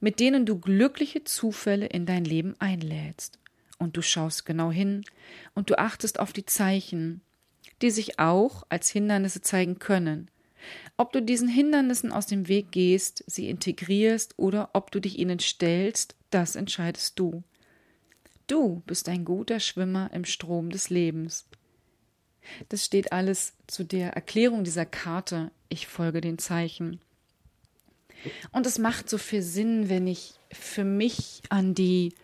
mit 0.00 0.20
denen 0.20 0.46
du 0.46 0.58
glückliche 0.58 1.24
Zufälle 1.24 1.86
in 1.86 2.06
dein 2.06 2.24
Leben 2.24 2.54
einlädst. 2.58 3.38
Und 3.78 3.96
du 3.96 4.02
schaust 4.02 4.44
genau 4.44 4.70
hin 4.70 5.04
und 5.54 5.70
du 5.70 5.78
achtest 5.78 6.20
auf 6.20 6.32
die 6.32 6.44
Zeichen, 6.44 7.22
die 7.82 7.90
sich 7.90 8.18
auch 8.18 8.64
als 8.68 8.90
Hindernisse 8.90 9.40
zeigen 9.40 9.78
können. 9.78 10.30
Ob 10.96 11.12
du 11.12 11.22
diesen 11.22 11.48
Hindernissen 11.48 12.12
aus 12.12 12.26
dem 12.26 12.48
Weg 12.48 12.70
gehst, 12.72 13.24
sie 13.26 13.48
integrierst 13.48 14.34
oder 14.36 14.70
ob 14.74 14.90
du 14.90 15.00
dich 15.00 15.18
ihnen 15.18 15.38
stellst, 15.38 16.14
das 16.30 16.56
entscheidest 16.56 17.18
du. 17.18 17.42
Du 18.46 18.82
bist 18.86 19.08
ein 19.08 19.24
guter 19.24 19.60
Schwimmer 19.60 20.10
im 20.12 20.24
Strom 20.24 20.70
des 20.70 20.90
Lebens. 20.90 21.46
Das 22.68 22.84
steht 22.84 23.12
alles 23.12 23.54
zu 23.66 23.84
der 23.84 24.12
Erklärung 24.12 24.64
dieser 24.64 24.86
Karte. 24.86 25.50
Ich 25.68 25.86
folge 25.86 26.20
den 26.20 26.38
Zeichen. 26.38 27.00
Und 28.52 28.66
es 28.66 28.78
macht 28.78 29.08
so 29.08 29.18
viel 29.18 29.42
Sinn, 29.42 29.88
wenn 29.88 30.06
ich 30.06 30.34
für 30.52 30.84
mich 30.84 31.42
an 31.48 31.74
die 31.74 32.14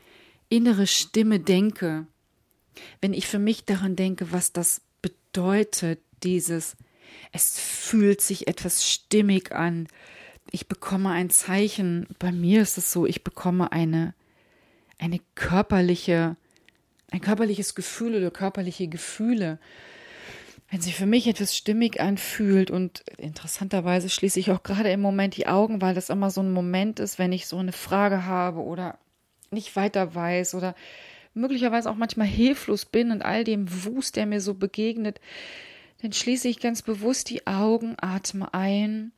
innere 0.48 0.86
Stimme 0.86 1.40
denke, 1.40 2.06
wenn 3.00 3.14
ich 3.14 3.26
für 3.26 3.38
mich 3.38 3.64
daran 3.64 3.96
denke, 3.96 4.32
was 4.32 4.52
das 4.52 4.82
bedeutet, 5.00 6.00
dieses 6.22 6.76
es 7.32 7.58
fühlt 7.58 8.20
sich 8.20 8.48
etwas 8.48 8.88
stimmig 8.88 9.52
an. 9.52 9.88
Ich 10.50 10.68
bekomme 10.68 11.10
ein 11.10 11.30
Zeichen. 11.30 12.06
Bei 12.18 12.32
mir 12.32 12.62
ist 12.62 12.78
es 12.78 12.92
so, 12.92 13.06
ich 13.06 13.24
bekomme 13.24 13.72
eine, 13.72 14.14
eine 14.98 15.20
körperliche, 15.34 16.36
ein 17.10 17.20
körperliches 17.20 17.74
Gefühl 17.74 18.16
oder 18.16 18.30
körperliche 18.30 18.88
Gefühle. 18.88 19.58
Wenn 20.68 20.80
sich 20.80 20.96
für 20.96 21.06
mich 21.06 21.28
etwas 21.28 21.56
stimmig 21.56 22.00
anfühlt 22.00 22.70
und 22.70 23.04
interessanterweise 23.18 24.08
schließe 24.08 24.40
ich 24.40 24.50
auch 24.50 24.64
gerade 24.64 24.90
im 24.90 25.00
Moment 25.00 25.36
die 25.36 25.46
Augen, 25.46 25.80
weil 25.80 25.94
das 25.94 26.10
immer 26.10 26.30
so 26.30 26.42
ein 26.42 26.52
Moment 26.52 26.98
ist, 26.98 27.18
wenn 27.18 27.32
ich 27.32 27.46
so 27.46 27.58
eine 27.58 27.72
Frage 27.72 28.26
habe 28.26 28.60
oder 28.60 28.98
nicht 29.50 29.76
weiter 29.76 30.14
weiß 30.14 30.54
oder 30.54 30.74
möglicherweise 31.34 31.88
auch 31.88 31.94
manchmal 31.94 32.26
hilflos 32.26 32.84
bin 32.84 33.12
und 33.12 33.22
all 33.22 33.44
dem 33.44 33.84
Wust, 33.84 34.16
der 34.16 34.26
mir 34.26 34.40
so 34.40 34.54
begegnet, 34.54 35.20
dann 36.02 36.12
schließe 36.12 36.48
ich 36.48 36.60
ganz 36.60 36.82
bewusst 36.82 37.30
die 37.30 37.46
Augen, 37.46 37.94
atme 38.00 38.52
ein 38.52 39.12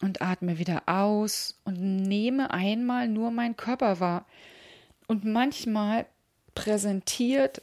und 0.00 0.20
atme 0.20 0.58
wieder 0.58 0.82
aus 0.86 1.60
und 1.64 1.80
nehme 1.80 2.50
einmal 2.50 3.08
nur 3.08 3.30
meinen 3.30 3.56
Körper 3.56 4.00
wahr. 4.00 4.26
Und 5.06 5.24
manchmal 5.24 6.06
präsentiert 6.54 7.62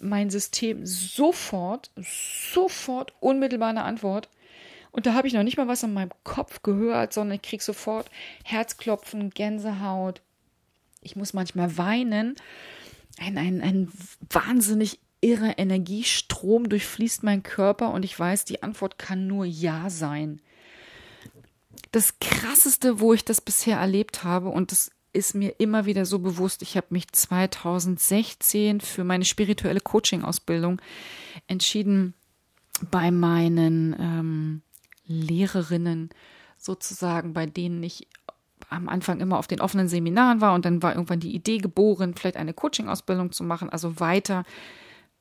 mein 0.00 0.30
System 0.30 0.86
sofort, 0.86 1.90
sofort 2.52 3.12
unmittelbar 3.20 3.70
eine 3.70 3.84
Antwort. 3.84 4.28
Und 4.92 5.06
da 5.06 5.14
habe 5.14 5.28
ich 5.28 5.34
noch 5.34 5.42
nicht 5.42 5.56
mal 5.56 5.68
was 5.68 5.84
an 5.84 5.92
meinem 5.92 6.10
Kopf 6.24 6.62
gehört, 6.62 7.12
sondern 7.12 7.36
ich 7.36 7.42
kriege 7.42 7.62
sofort 7.62 8.10
Herzklopfen, 8.44 9.30
Gänsehaut. 9.30 10.20
Ich 11.00 11.16
muss 11.16 11.32
manchmal 11.32 11.76
weinen. 11.78 12.34
Ein, 13.18 13.38
ein, 13.38 13.60
ein 13.60 13.92
wahnsinnig 14.30 14.98
irre 15.20 15.52
Energiestrom 15.52 16.68
durchfließt 16.68 17.22
mein 17.22 17.42
Körper 17.42 17.92
und 17.92 18.04
ich 18.04 18.18
weiß, 18.18 18.44
die 18.46 18.62
Antwort 18.62 18.98
kann 18.98 19.26
nur 19.26 19.44
Ja 19.44 19.90
sein. 19.90 20.40
Das 21.92 22.18
Krasseste, 22.20 23.00
wo 23.00 23.12
ich 23.12 23.24
das 23.24 23.40
bisher 23.40 23.78
erlebt 23.78 24.24
habe, 24.24 24.48
und 24.48 24.72
das 24.72 24.90
ist 25.12 25.34
mir 25.34 25.58
immer 25.58 25.86
wieder 25.86 26.04
so 26.04 26.18
bewusst, 26.18 26.62
ich 26.62 26.76
habe 26.76 26.88
mich 26.90 27.08
2016 27.10 28.80
für 28.80 29.04
meine 29.04 29.24
spirituelle 29.24 29.80
Coaching-Ausbildung 29.80 30.80
entschieden, 31.46 32.14
bei 32.90 33.10
meinen 33.10 33.94
ähm, 33.98 34.62
Lehrerinnen 35.06 36.10
sozusagen, 36.56 37.32
bei 37.32 37.46
denen 37.46 37.82
ich 37.82 38.06
am 38.68 38.88
Anfang 38.88 39.20
immer 39.20 39.38
auf 39.38 39.48
den 39.48 39.60
offenen 39.60 39.88
Seminaren 39.88 40.40
war 40.40 40.54
und 40.54 40.64
dann 40.64 40.82
war 40.82 40.94
irgendwann 40.94 41.20
die 41.20 41.34
Idee 41.34 41.58
geboren, 41.58 42.14
vielleicht 42.14 42.36
eine 42.36 42.54
Coaching-Ausbildung 42.54 43.32
zu 43.32 43.42
machen, 43.42 43.68
also 43.68 43.98
weiter 43.98 44.44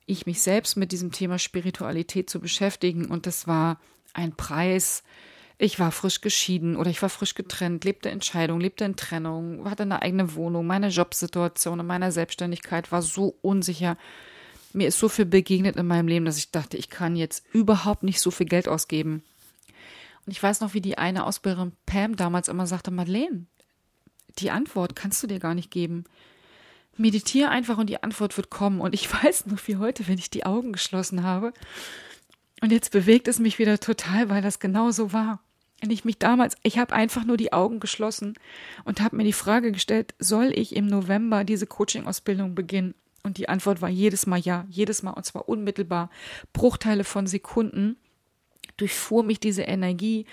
ich 0.09 0.25
mich 0.25 0.41
selbst 0.41 0.75
mit 0.75 0.91
diesem 0.91 1.11
Thema 1.11 1.37
Spiritualität 1.37 2.29
zu 2.29 2.39
beschäftigen. 2.39 3.05
Und 3.05 3.27
das 3.27 3.47
war 3.47 3.79
ein 4.13 4.35
Preis. 4.35 5.03
Ich 5.61 5.77
war 5.77 5.91
frisch 5.91 6.21
geschieden 6.21 6.77
oder 6.77 6.89
ich 6.89 7.01
war 7.01 7.09
frisch 7.09 7.35
getrennt, 7.35 7.83
lebte 7.83 8.09
in 8.09 8.21
Scheidung, 8.21 8.59
lebte 8.59 8.85
in 8.85 8.95
Trennung, 8.95 9.69
hatte 9.69 9.83
eine 9.83 10.01
eigene 10.01 10.33
Wohnung. 10.35 10.65
Meine 10.65 10.87
Jobsituation 10.87 11.79
und 11.79 11.85
meine 11.85 12.11
Selbstständigkeit 12.11 12.91
war 12.91 13.01
so 13.01 13.37
unsicher. 13.41 13.97
Mir 14.71 14.87
ist 14.87 14.97
so 14.97 15.09
viel 15.09 15.25
begegnet 15.25 15.75
in 15.75 15.85
meinem 15.85 16.07
Leben, 16.07 16.25
dass 16.25 16.37
ich 16.37 16.51
dachte, 16.51 16.77
ich 16.77 16.89
kann 16.89 17.15
jetzt 17.15 17.43
überhaupt 17.51 18.03
nicht 18.03 18.21
so 18.21 18.31
viel 18.31 18.47
Geld 18.47 18.69
ausgeben. 18.69 19.21
Und 20.25 20.31
ich 20.31 20.41
weiß 20.41 20.61
noch, 20.61 20.73
wie 20.73 20.81
die 20.81 20.97
eine 20.97 21.25
Ausbilderin 21.25 21.73
Pam 21.85 22.15
damals 22.15 22.47
immer 22.47 22.65
sagte, 22.65 22.89
Madeleine, 22.89 23.45
die 24.37 24.51
Antwort 24.51 24.95
kannst 24.95 25.21
du 25.21 25.27
dir 25.27 25.39
gar 25.39 25.55
nicht 25.55 25.71
geben 25.71 26.05
meditiere 26.99 27.49
einfach 27.49 27.77
und 27.77 27.87
die 27.87 28.03
Antwort 28.03 28.35
wird 28.37 28.49
kommen. 28.49 28.81
Und 28.81 28.93
ich 28.93 29.11
weiß 29.23 29.47
noch 29.47 29.67
wie 29.67 29.77
heute, 29.77 30.07
wenn 30.07 30.19
ich 30.19 30.29
die 30.29 30.45
Augen 30.45 30.73
geschlossen 30.73 31.23
habe. 31.23 31.53
Und 32.61 32.71
jetzt 32.71 32.91
bewegt 32.91 33.27
es 33.27 33.39
mich 33.39 33.57
wieder 33.57 33.79
total, 33.79 34.29
weil 34.29 34.41
das 34.41 34.59
genau 34.59 34.91
so 34.91 35.13
war. 35.13 35.41
Und 35.81 35.91
ich 35.91 36.03
mich 36.03 36.17
damals, 36.19 36.55
ich 36.63 36.77
habe 36.77 36.93
einfach 36.93 37.23
nur 37.23 37.37
die 37.37 37.53
Augen 37.53 37.79
geschlossen 37.79 38.33
und 38.83 39.01
habe 39.01 39.15
mir 39.15 39.23
die 39.23 39.33
Frage 39.33 39.71
gestellt, 39.71 40.13
soll 40.19 40.51
ich 40.53 40.75
im 40.75 40.87
November 40.87 41.43
diese 41.43 41.67
Coaching-Ausbildung 41.67 42.53
beginnen? 42.53 42.95
Und 43.23 43.37
die 43.37 43.49
Antwort 43.49 43.81
war 43.81 43.89
jedes 43.89 44.25
Mal 44.27 44.39
ja, 44.39 44.65
jedes 44.69 45.03
Mal 45.03 45.11
und 45.11 45.25
zwar 45.25 45.47
unmittelbar. 45.47 46.09
Bruchteile 46.53 47.03
von 47.03 47.27
Sekunden 47.27 47.97
durchfuhr 48.77 49.23
mich 49.23 49.39
diese 49.39 49.63
Energie 49.63 50.25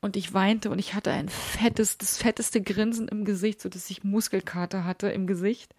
und 0.00 0.16
ich 0.16 0.32
weinte 0.32 0.70
und 0.70 0.78
ich 0.78 0.94
hatte 0.94 1.10
ein 1.10 1.28
fettes, 1.28 1.98
das 1.98 2.16
fetteste 2.16 2.62
Grinsen 2.62 3.08
im 3.08 3.24
Gesicht, 3.24 3.60
so 3.60 3.68
dass 3.68 3.90
ich 3.90 4.04
Muskelkater 4.04 4.84
hatte 4.84 5.08
im 5.08 5.26
Gesicht. 5.26 5.74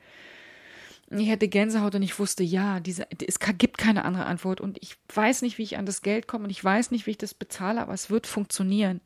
Ich 1.11 1.29
hatte 1.31 1.47
Gänsehaut 1.47 1.95
und 1.95 2.03
ich 2.03 2.19
wusste, 2.19 2.43
ja, 2.43 2.79
diese, 2.79 3.07
es 3.25 3.39
gibt 3.39 3.79
keine 3.79 4.05
andere 4.05 4.25
Antwort 4.25 4.61
und 4.61 4.77
ich 4.81 4.95
weiß 5.13 5.41
nicht, 5.41 5.57
wie 5.57 5.63
ich 5.63 5.77
an 5.77 5.87
das 5.87 6.03
Geld 6.03 6.27
komme 6.27 6.43
und 6.43 6.49
ich 6.51 6.63
weiß 6.63 6.91
nicht, 6.91 7.07
wie 7.07 7.11
ich 7.11 7.17
das 7.17 7.33
bezahle, 7.33 7.81
aber 7.81 7.93
es 7.93 8.11
wird 8.11 8.27
funktionieren. 8.27 9.01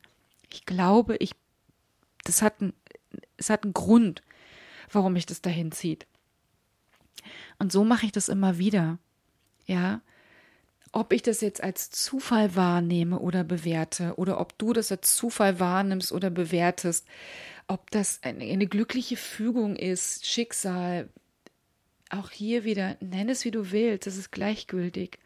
Ich 0.52 0.66
glaube, 0.66 1.16
ich, 1.16 1.32
das 2.24 2.42
hat 2.42 2.60
ein, 2.60 2.74
es 3.38 3.48
hat 3.48 3.64
einen 3.64 3.72
Grund, 3.72 4.22
warum 4.92 5.14
mich 5.14 5.24
das 5.24 5.40
dahin 5.40 5.72
zieht. 5.72 6.06
Und 7.58 7.72
so 7.72 7.84
mache 7.84 8.04
ich 8.04 8.12
das 8.12 8.28
immer 8.28 8.58
wieder. 8.58 8.98
Ja. 9.66 10.02
ob 10.92 11.12
ich 11.14 11.22
das 11.22 11.40
jetzt 11.40 11.62
als 11.62 11.90
Zufall 11.90 12.54
wahrnehme 12.54 13.18
oder 13.18 13.44
bewerte 13.44 14.14
oder 14.16 14.40
ob 14.40 14.58
du 14.58 14.74
das 14.74 14.92
als 14.92 15.16
Zufall 15.16 15.58
wahrnimmst 15.58 16.12
oder 16.12 16.28
bewertest, 16.28 17.06
ob 17.66 17.90
das 17.90 18.22
eine, 18.22 18.44
eine 18.44 18.66
glückliche 18.66 19.16
Fügung 19.16 19.74
ist, 19.74 20.26
Schicksal, 20.26 21.08
auch 22.18 22.30
hier 22.30 22.64
wieder, 22.64 22.96
nenn 23.00 23.28
es 23.28 23.44
wie 23.44 23.50
du 23.50 23.70
willst, 23.70 24.06
das 24.06 24.16
ist 24.16 24.32
gleichgültig. 24.32 25.18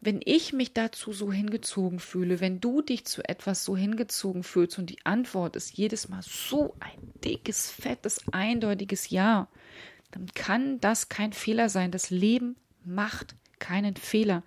Wenn 0.00 0.20
ich 0.22 0.52
mich 0.52 0.74
dazu 0.74 1.12
so 1.12 1.32
hingezogen 1.32 1.98
fühle, 1.98 2.40
wenn 2.40 2.60
du 2.60 2.82
dich 2.82 3.06
zu 3.06 3.26
etwas 3.26 3.64
so 3.64 3.74
hingezogen 3.76 4.42
fühlst 4.42 4.78
und 4.78 4.90
die 4.90 5.04
Antwort 5.06 5.56
ist 5.56 5.72
jedes 5.72 6.08
Mal 6.10 6.20
so 6.22 6.76
ein 6.80 7.12
dickes, 7.24 7.70
fettes, 7.70 8.20
eindeutiges 8.30 9.08
Ja, 9.08 9.48
dann 10.10 10.26
kann 10.34 10.80
das 10.80 11.08
kein 11.08 11.32
Fehler 11.32 11.70
sein. 11.70 11.90
Das 11.90 12.10
Leben 12.10 12.56
macht 12.84 13.34
keinen 13.58 13.96
Fehler. 13.96 14.42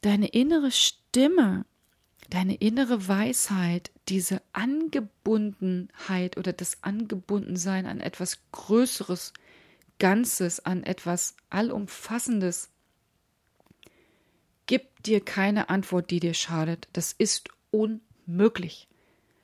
Deine 0.00 0.26
innere 0.26 0.72
Stimme, 0.72 1.64
deine 2.28 2.56
innere 2.56 3.06
Weisheit, 3.06 3.92
diese 4.08 4.42
Angebundenheit 4.52 6.36
oder 6.36 6.52
das 6.52 6.82
Angebundensein 6.82 7.86
an 7.86 8.00
etwas 8.00 8.40
Größeres, 8.50 9.32
Ganzes, 10.02 10.58
an 10.58 10.82
etwas 10.82 11.36
Allumfassendes, 11.48 12.70
gibt 14.66 15.06
dir 15.06 15.24
keine 15.24 15.68
Antwort, 15.68 16.10
die 16.10 16.18
dir 16.18 16.34
schadet. 16.34 16.88
Das 16.92 17.12
ist 17.12 17.50
unmöglich. 17.70 18.88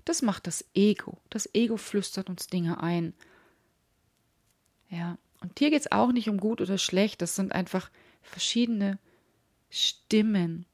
Das 0.05 0.21
macht 0.21 0.49
das 0.49 0.65
Ego. 0.75 1.19
Das 1.31 1.49
Ego 1.55 1.77
flüstert 1.77 2.29
uns 2.29 2.49
Dinge 2.49 2.83
ein. 2.83 3.15
Ja, 4.91 5.17
und 5.41 5.57
hier 5.61 5.71
geht 5.71 5.83
es 5.83 5.93
auch 5.93 6.11
nicht 6.11 6.29
um 6.29 6.39
gut 6.39 6.61
oder 6.61 6.77
schlecht. 6.77 7.23
Das 7.23 7.37
sind 7.37 7.53
einfach 7.53 7.89
verschiedene 8.23 8.99
Stimmen. 9.71 10.67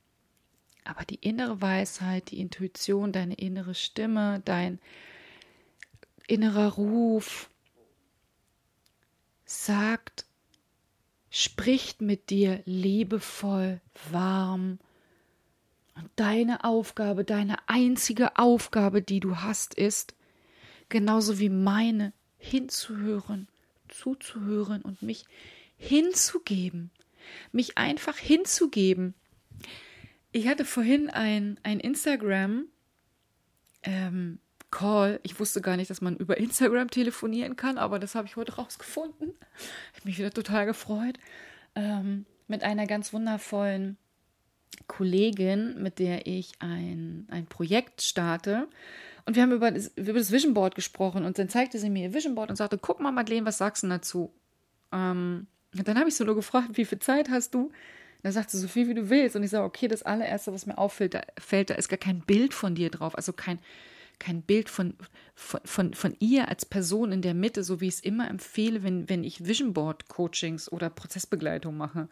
Aber 0.84 1.04
die 1.04 1.16
innere 1.16 1.60
Weisheit, 1.60 2.30
die 2.30 2.40
Intuition, 2.40 3.12
deine 3.12 3.34
innere 3.34 3.74
Stimme, 3.74 4.40
dein 4.46 4.78
innerer 6.26 6.72
Ruf 6.72 7.50
sagt, 9.54 10.26
spricht 11.30 12.00
mit 12.00 12.30
dir 12.30 12.62
liebevoll, 12.64 13.80
warm. 14.10 14.78
Und 15.96 16.10
deine 16.16 16.64
Aufgabe, 16.64 17.24
deine 17.24 17.68
einzige 17.68 18.36
Aufgabe, 18.38 19.02
die 19.02 19.20
du 19.20 19.36
hast, 19.36 19.74
ist, 19.74 20.14
genauso 20.88 21.38
wie 21.38 21.48
meine, 21.48 22.12
hinzuhören, 22.38 23.48
zuzuhören 23.88 24.82
und 24.82 25.02
mich 25.02 25.24
hinzugeben, 25.76 26.90
mich 27.52 27.78
einfach 27.78 28.16
hinzugeben. 28.16 29.14
Ich 30.30 30.48
hatte 30.48 30.64
vorhin 30.64 31.10
ein, 31.10 31.58
ein 31.62 31.80
Instagram 31.80 32.66
ähm, 33.82 34.38
Call. 34.74 35.20
Ich 35.22 35.38
wusste 35.38 35.60
gar 35.60 35.76
nicht, 35.76 35.88
dass 35.88 36.00
man 36.00 36.16
über 36.16 36.36
Instagram 36.36 36.90
telefonieren 36.90 37.54
kann, 37.54 37.78
aber 37.78 38.00
das 38.00 38.16
habe 38.16 38.26
ich 38.26 38.34
heute 38.34 38.56
rausgefunden. 38.56 39.32
Ich 39.92 40.00
habe 40.00 40.08
mich 40.08 40.18
wieder 40.18 40.32
total 40.32 40.66
gefreut. 40.66 41.16
Ähm, 41.76 42.26
mit 42.48 42.64
einer 42.64 42.86
ganz 42.86 43.12
wundervollen 43.12 43.96
Kollegin, 44.88 45.80
mit 45.80 46.00
der 46.00 46.26
ich 46.26 46.52
ein, 46.58 47.26
ein 47.30 47.46
Projekt 47.46 48.02
starte. 48.02 48.66
Und 49.24 49.36
wir 49.36 49.44
haben 49.44 49.52
über 49.52 49.70
das, 49.70 49.92
über 49.96 50.18
das 50.18 50.32
Vision 50.32 50.54
Board 50.54 50.74
gesprochen 50.74 51.24
und 51.24 51.38
dann 51.38 51.48
zeigte 51.48 51.78
sie 51.78 51.88
mir 51.88 52.08
ihr 52.08 52.14
Vision 52.14 52.34
Board 52.34 52.50
und 52.50 52.56
sagte, 52.56 52.76
guck 52.76 52.98
mal, 53.00 53.12
Madeleine, 53.12 53.46
was 53.46 53.58
sagst 53.58 53.84
du 53.84 53.88
dazu? 53.88 54.32
Ähm, 54.92 55.46
und 55.72 55.88
dann 55.88 55.98
habe 55.98 56.08
ich 56.08 56.16
so 56.16 56.24
nur 56.24 56.34
gefragt, 56.34 56.70
wie 56.72 56.84
viel 56.84 56.98
Zeit 56.98 57.30
hast 57.30 57.54
du? 57.54 57.70
Da 58.24 58.32
sagt 58.32 58.50
sie, 58.50 58.58
so 58.58 58.66
viel 58.66 58.88
wie 58.88 58.94
du 58.94 59.08
willst. 59.08 59.36
Und 59.36 59.44
ich 59.44 59.50
sage, 59.50 59.64
okay, 59.64 59.86
das 59.86 60.02
allererste, 60.02 60.52
was 60.52 60.66
mir 60.66 60.78
auffällt, 60.78 61.14
da, 61.14 61.22
fällt, 61.38 61.70
da 61.70 61.74
ist 61.74 61.88
gar 61.88 61.98
kein 61.98 62.20
Bild 62.20 62.54
von 62.54 62.74
dir 62.74 62.90
drauf, 62.90 63.14
also 63.14 63.32
kein, 63.32 63.60
kein 64.18 64.42
Bild 64.42 64.68
von, 64.68 64.94
von, 65.34 65.60
von, 65.64 65.94
von 65.94 66.16
ihr 66.18 66.48
als 66.48 66.64
Person 66.64 67.12
in 67.12 67.22
der 67.22 67.34
Mitte, 67.34 67.64
so 67.64 67.80
wie 67.80 67.88
ich 67.88 67.94
es 67.94 68.00
immer 68.00 68.28
empfehle, 68.28 68.82
wenn, 68.82 69.08
wenn 69.08 69.24
ich 69.24 69.46
Vision 69.46 69.72
Board 69.72 70.08
Coachings 70.08 70.70
oder 70.70 70.90
Prozessbegleitung 70.90 71.76
mache. 71.76 72.08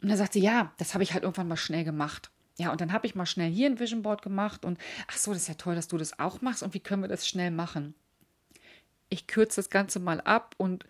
Und 0.00 0.08
da 0.08 0.16
sagt 0.16 0.32
sie, 0.34 0.40
ja, 0.40 0.72
das 0.78 0.94
habe 0.94 1.02
ich 1.02 1.12
halt 1.12 1.24
irgendwann 1.24 1.48
mal 1.48 1.56
schnell 1.56 1.84
gemacht. 1.84 2.30
Ja, 2.56 2.72
und 2.72 2.80
dann 2.80 2.92
habe 2.92 3.06
ich 3.06 3.14
mal 3.14 3.26
schnell 3.26 3.50
hier 3.50 3.68
ein 3.68 3.78
Vision 3.78 4.02
Board 4.02 4.22
gemacht 4.22 4.64
und 4.64 4.78
ach 5.06 5.16
so, 5.16 5.32
das 5.32 5.42
ist 5.42 5.48
ja 5.48 5.54
toll, 5.54 5.76
dass 5.76 5.88
du 5.88 5.96
das 5.96 6.18
auch 6.18 6.40
machst 6.40 6.62
und 6.62 6.74
wie 6.74 6.80
können 6.80 7.02
wir 7.02 7.08
das 7.08 7.26
schnell 7.26 7.52
machen? 7.52 7.94
Ich 9.10 9.28
kürze 9.28 9.56
das 9.56 9.70
Ganze 9.70 10.00
mal 10.00 10.20
ab 10.20 10.54
und 10.58 10.84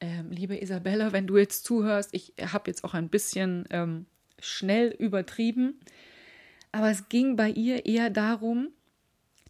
ähm, 0.00 0.30
liebe 0.30 0.60
Isabella, 0.60 1.12
wenn 1.12 1.26
du 1.26 1.36
jetzt 1.36 1.64
zuhörst, 1.64 2.10
ich 2.12 2.32
habe 2.40 2.70
jetzt 2.70 2.84
auch 2.84 2.94
ein 2.94 3.08
bisschen 3.08 3.66
ähm, 3.70 4.06
schnell 4.38 4.88
übertrieben, 4.98 5.80
aber 6.72 6.90
es 6.90 7.08
ging 7.08 7.34
bei 7.34 7.50
ihr 7.50 7.86
eher 7.86 8.08
darum, 8.08 8.68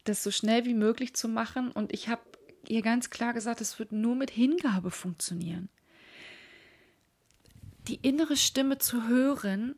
das 0.04 0.22
so 0.22 0.30
schnell 0.30 0.64
wie 0.64 0.74
möglich 0.74 1.14
zu 1.14 1.28
machen 1.28 1.72
und 1.72 1.92
ich 1.92 2.08
habe 2.08 2.22
ihr 2.68 2.82
ganz 2.82 3.10
klar 3.10 3.32
gesagt, 3.32 3.60
es 3.60 3.78
wird 3.78 3.92
nur 3.92 4.14
mit 4.14 4.30
Hingabe 4.30 4.90
funktionieren. 4.90 5.68
Die 7.88 7.96
innere 7.96 8.36
Stimme 8.36 8.78
zu 8.78 9.08
hören 9.08 9.74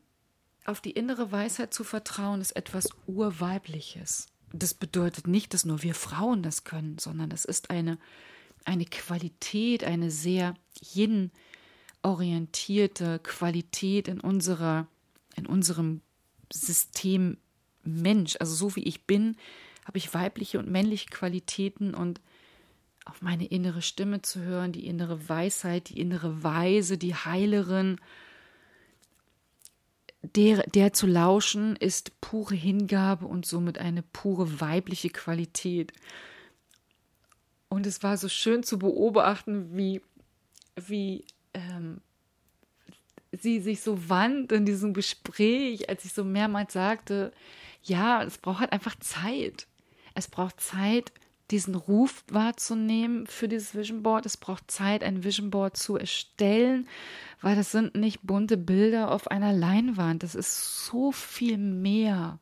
auf 0.64 0.80
die 0.80 0.92
innere 0.92 1.32
Weisheit 1.32 1.74
zu 1.74 1.82
vertrauen, 1.84 2.40
ist 2.40 2.56
etwas 2.56 2.88
Urweibliches. 3.06 4.28
Das 4.52 4.74
bedeutet 4.74 5.26
nicht, 5.26 5.54
dass 5.54 5.64
nur 5.64 5.82
wir 5.82 5.94
Frauen 5.94 6.42
das 6.42 6.64
können, 6.64 6.98
sondern 6.98 7.30
es 7.30 7.44
ist 7.44 7.70
eine, 7.70 7.98
eine 8.64 8.84
Qualität, 8.84 9.82
eine 9.82 10.10
sehr 10.10 10.54
yin-orientierte 10.94 13.18
Qualität 13.20 14.08
in 14.08 14.20
unserer, 14.20 14.86
in 15.36 15.46
unserem 15.46 16.02
System 16.52 17.38
Mensch. 17.82 18.36
Also 18.38 18.54
so 18.54 18.76
wie 18.76 18.84
ich 18.84 19.06
bin, 19.06 19.36
habe 19.84 19.98
ich 19.98 20.14
weibliche 20.14 20.58
und 20.58 20.70
männliche 20.70 21.08
Qualitäten 21.08 21.94
und 21.94 22.20
auf 23.04 23.20
meine 23.20 23.46
innere 23.46 23.82
Stimme 23.82 24.22
zu 24.22 24.40
hören, 24.40 24.72
die 24.72 24.86
innere 24.86 25.28
Weisheit, 25.28 25.88
die 25.88 26.00
innere 26.00 26.44
Weise, 26.44 26.98
die 26.98 27.14
Heilerin, 27.14 27.98
der, 30.22 30.62
der 30.68 30.92
zu 30.92 31.06
lauschen 31.06 31.74
ist 31.76 32.20
pure 32.20 32.54
Hingabe 32.54 33.26
und 33.26 33.44
somit 33.44 33.78
eine 33.78 34.02
pure 34.02 34.60
weibliche 34.60 35.10
Qualität. 35.10 35.92
Und 37.68 37.86
es 37.86 38.02
war 38.02 38.16
so 38.16 38.28
schön 38.28 38.62
zu 38.62 38.78
beobachten, 38.78 39.76
wie, 39.76 40.00
wie 40.76 41.24
ähm, 41.54 42.00
sie 43.32 43.60
sich 43.60 43.80
so 43.80 44.08
wand 44.08 44.52
in 44.52 44.64
diesem 44.64 44.94
Gespräch, 44.94 45.88
als 45.88 46.04
ich 46.04 46.12
so 46.12 46.22
mehrmals 46.22 46.72
sagte, 46.72 47.32
ja, 47.82 48.22
es 48.22 48.38
braucht 48.38 48.60
halt 48.60 48.72
einfach 48.72 48.94
Zeit. 49.00 49.66
Es 50.14 50.28
braucht 50.28 50.60
Zeit, 50.60 51.12
diesen 51.50 51.74
Ruf 51.74 52.24
wahrzunehmen 52.28 53.26
für 53.26 53.46
dieses 53.46 53.74
Vision 53.74 54.02
Board. 54.02 54.24
Es 54.24 54.38
braucht 54.38 54.70
Zeit, 54.70 55.04
ein 55.04 55.22
Vision 55.22 55.50
Board 55.50 55.76
zu 55.76 55.96
erstellen, 55.96 56.88
weil 57.42 57.56
das 57.56 57.72
sind 57.72 57.94
nicht 57.94 58.22
bunte 58.22 58.56
Bilder 58.56 59.10
auf 59.10 59.30
einer 59.30 59.52
Leinwand. 59.52 60.22
Das 60.22 60.34
ist 60.34 60.86
so 60.86 61.12
viel 61.12 61.58
mehr. 61.58 62.38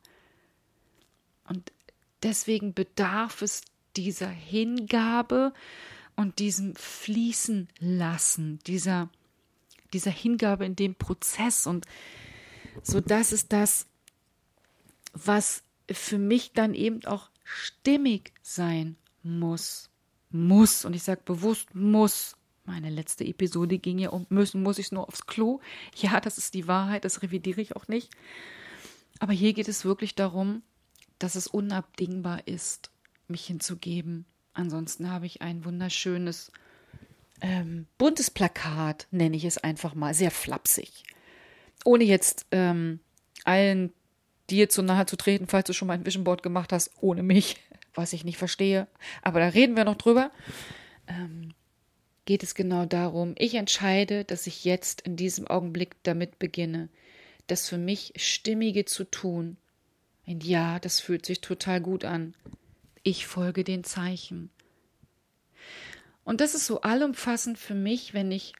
Und 1.47 1.71
deswegen 2.23 2.73
bedarf 2.73 3.41
es 3.41 3.63
dieser 3.97 4.29
Hingabe 4.29 5.53
und 6.15 6.39
diesem 6.39 6.75
Fließen 6.75 7.67
lassen, 7.79 8.59
dieser, 8.67 9.09
dieser 9.91 10.11
Hingabe 10.11 10.65
in 10.65 10.77
dem 10.77 10.95
Prozess. 10.95 11.67
Und 11.67 11.85
so 12.81 13.01
das 13.01 13.33
ist 13.33 13.51
das, 13.51 13.87
was 15.11 15.63
für 15.91 16.17
mich 16.17 16.53
dann 16.53 16.73
eben 16.73 17.03
auch 17.05 17.30
stimmig 17.51 18.33
sein 18.41 18.95
muss. 19.23 19.89
Muss. 20.29 20.85
Und 20.85 20.95
ich 20.95 21.03
sage 21.03 21.21
bewusst 21.25 21.75
muss. 21.75 22.37
Meine 22.63 22.89
letzte 22.89 23.25
Episode 23.25 23.79
ging 23.79 23.99
ja 23.99 24.09
um 24.09 24.25
müssen, 24.29 24.63
muss 24.63 24.77
ich 24.77 24.91
nur 24.91 25.07
aufs 25.07 25.25
Klo. 25.25 25.59
Ja, 25.95 26.21
das 26.21 26.37
ist 26.37 26.53
die 26.53 26.67
Wahrheit, 26.67 27.05
das 27.05 27.21
revidiere 27.21 27.59
ich 27.59 27.75
auch 27.75 27.87
nicht. 27.87 28.11
Aber 29.19 29.33
hier 29.33 29.53
geht 29.53 29.67
es 29.67 29.83
wirklich 29.83 30.15
darum, 30.15 30.61
dass 31.19 31.35
es 31.35 31.47
unabdingbar 31.47 32.47
ist, 32.47 32.91
mich 33.27 33.45
hinzugeben. 33.45 34.25
Ansonsten 34.53 35.09
habe 35.09 35.25
ich 35.25 35.41
ein 35.41 35.65
wunderschönes 35.65 36.51
ähm, 37.41 37.87
buntes 37.97 38.31
Plakat, 38.31 39.07
nenne 39.11 39.35
ich 39.35 39.45
es 39.45 39.57
einfach 39.57 39.95
mal, 39.95 40.13
sehr 40.13 40.31
flapsig. 40.31 41.03
Ohne 41.83 42.03
jetzt 42.03 42.45
ähm, 42.51 42.99
allen 43.43 43.91
dir 44.51 44.69
zu 44.69 44.81
nahe 44.81 45.05
zu 45.05 45.15
treten, 45.15 45.47
falls 45.47 45.67
du 45.67 45.73
schon 45.73 45.87
mal 45.87 45.93
ein 45.95 46.05
Vision 46.05 46.23
Board 46.23 46.43
gemacht 46.43 46.71
hast, 46.73 46.91
ohne 46.99 47.23
mich 47.23 47.57
was 47.93 48.13
ich 48.13 48.23
nicht 48.23 48.37
verstehe, 48.37 48.87
aber 49.21 49.39
da 49.39 49.47
reden 49.47 49.75
wir 49.75 49.83
noch 49.83 49.97
drüber, 49.97 50.31
ähm, 51.07 51.53
geht 52.25 52.43
es 52.43 52.55
genau 52.55 52.85
darum, 52.85 53.35
ich 53.37 53.55
entscheide, 53.55 54.23
dass 54.23 54.47
ich 54.47 54.63
jetzt 54.63 55.01
in 55.01 55.15
diesem 55.15 55.47
Augenblick 55.47 55.95
damit 56.03 56.39
beginne, 56.39 56.89
das 57.47 57.67
für 57.67 57.77
mich 57.77 58.13
Stimmige 58.15 58.85
zu 58.85 59.03
tun. 59.03 59.57
Und 60.25 60.45
ja, 60.45 60.79
das 60.79 60.99
fühlt 60.99 61.25
sich 61.25 61.41
total 61.41 61.81
gut 61.81 62.05
an. 62.05 62.33
Ich 63.03 63.27
folge 63.27 63.63
den 63.63 63.83
Zeichen. 63.83 64.49
Und 66.23 66.39
das 66.39 66.53
ist 66.53 66.67
so 66.67 66.81
allumfassend 66.81 67.57
für 67.57 67.73
mich, 67.73 68.13
wenn 68.13 68.31
ich 68.31 68.53